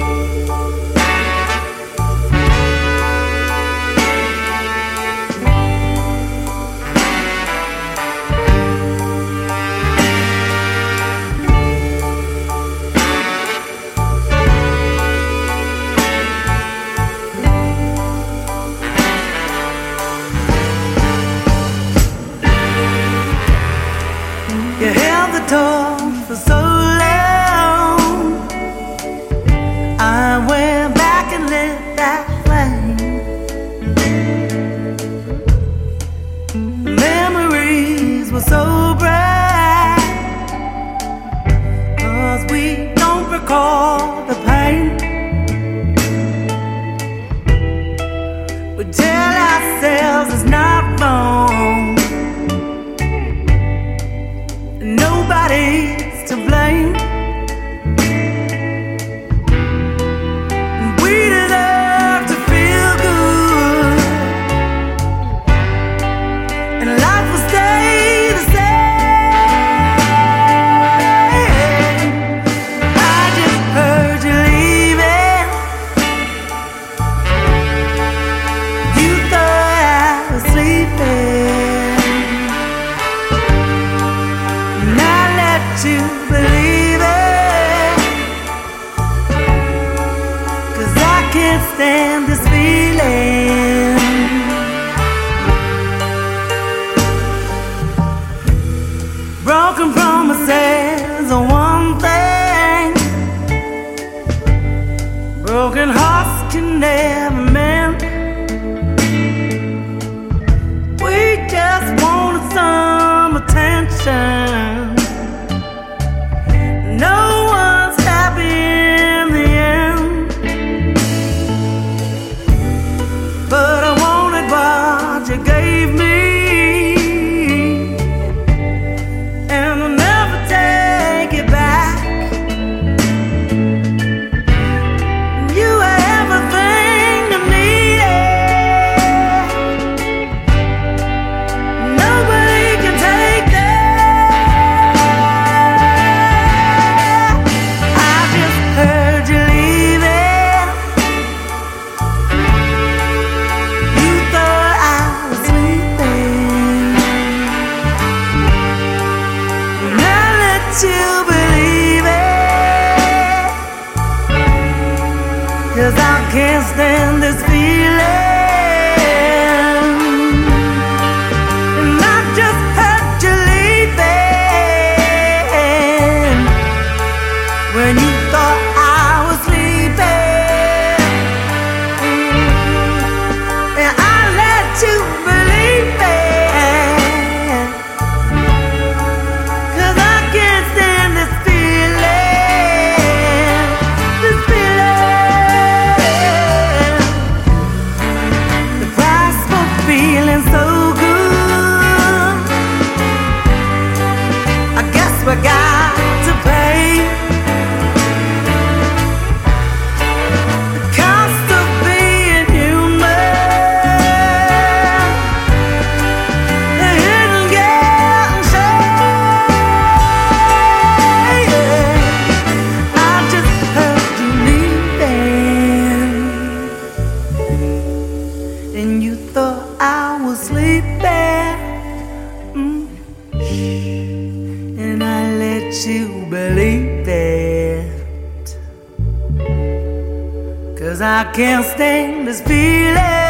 Cause 240.79 241.01
I 241.01 241.29
can't 241.33 241.65
stand 241.65 242.25
this 242.25 242.39
feeling. 242.39 243.28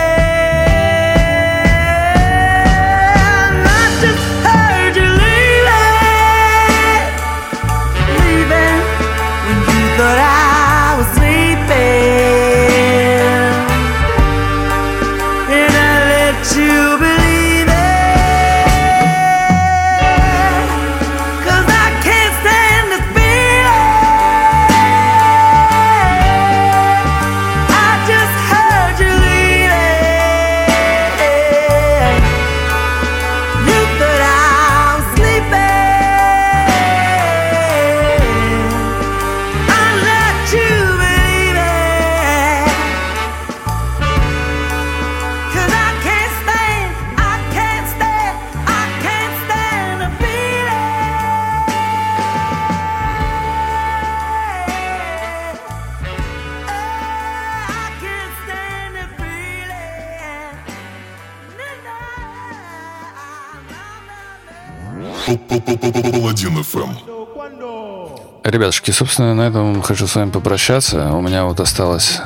Ребятушки, 68.89 68.91
собственно, 68.91 69.35
на 69.35 69.47
этом 69.47 69.83
хочу 69.83 70.07
с 70.07 70.15
вами 70.15 70.31
попрощаться. 70.31 71.13
У 71.13 71.21
меня 71.21 71.43
вот 71.45 71.59
осталось 71.59 72.21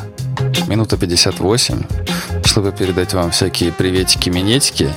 минута 0.68 0.96
58, 0.96 1.84
чтобы 2.46 2.72
передать 2.72 3.14
вам 3.14 3.32
всякие 3.32 3.74
приветики, 3.74 4.30
минетики. 4.30 4.90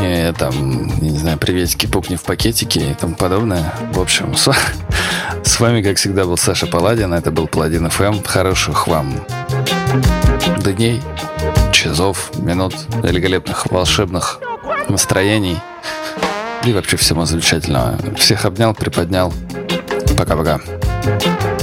И 0.00 0.32
там, 0.38 0.86
не 1.00 1.18
знаю, 1.18 1.38
приветики, 1.38 1.86
пукни 1.86 2.14
в 2.14 2.22
пакетике 2.22 2.92
и 2.92 2.94
тому 2.94 3.16
подобное. 3.16 3.74
В 3.92 4.00
общем, 4.00 4.36
с, 4.36 4.52
с 5.42 5.60
вами, 5.60 5.82
как 5.82 5.96
всегда, 5.96 6.24
был 6.24 6.36
Саша 6.36 6.68
Паладин. 6.68 7.12
Это 7.14 7.32
был 7.32 7.48
Паладин 7.48 7.90
ФМ. 7.90 8.22
Хороших 8.24 8.86
вам 8.86 9.26
дней, 10.64 11.02
часов, 11.72 12.30
минут, 12.38 12.74
великолепных, 13.02 13.66
волшебных 13.72 14.38
настроений. 14.88 15.58
И 16.64 16.72
вообще 16.72 16.96
всего 16.96 17.24
замечательного. 17.26 17.98
Всех 18.16 18.44
обнял, 18.44 18.72
приподнял. 18.72 19.32
Пока-пока. 20.16 21.53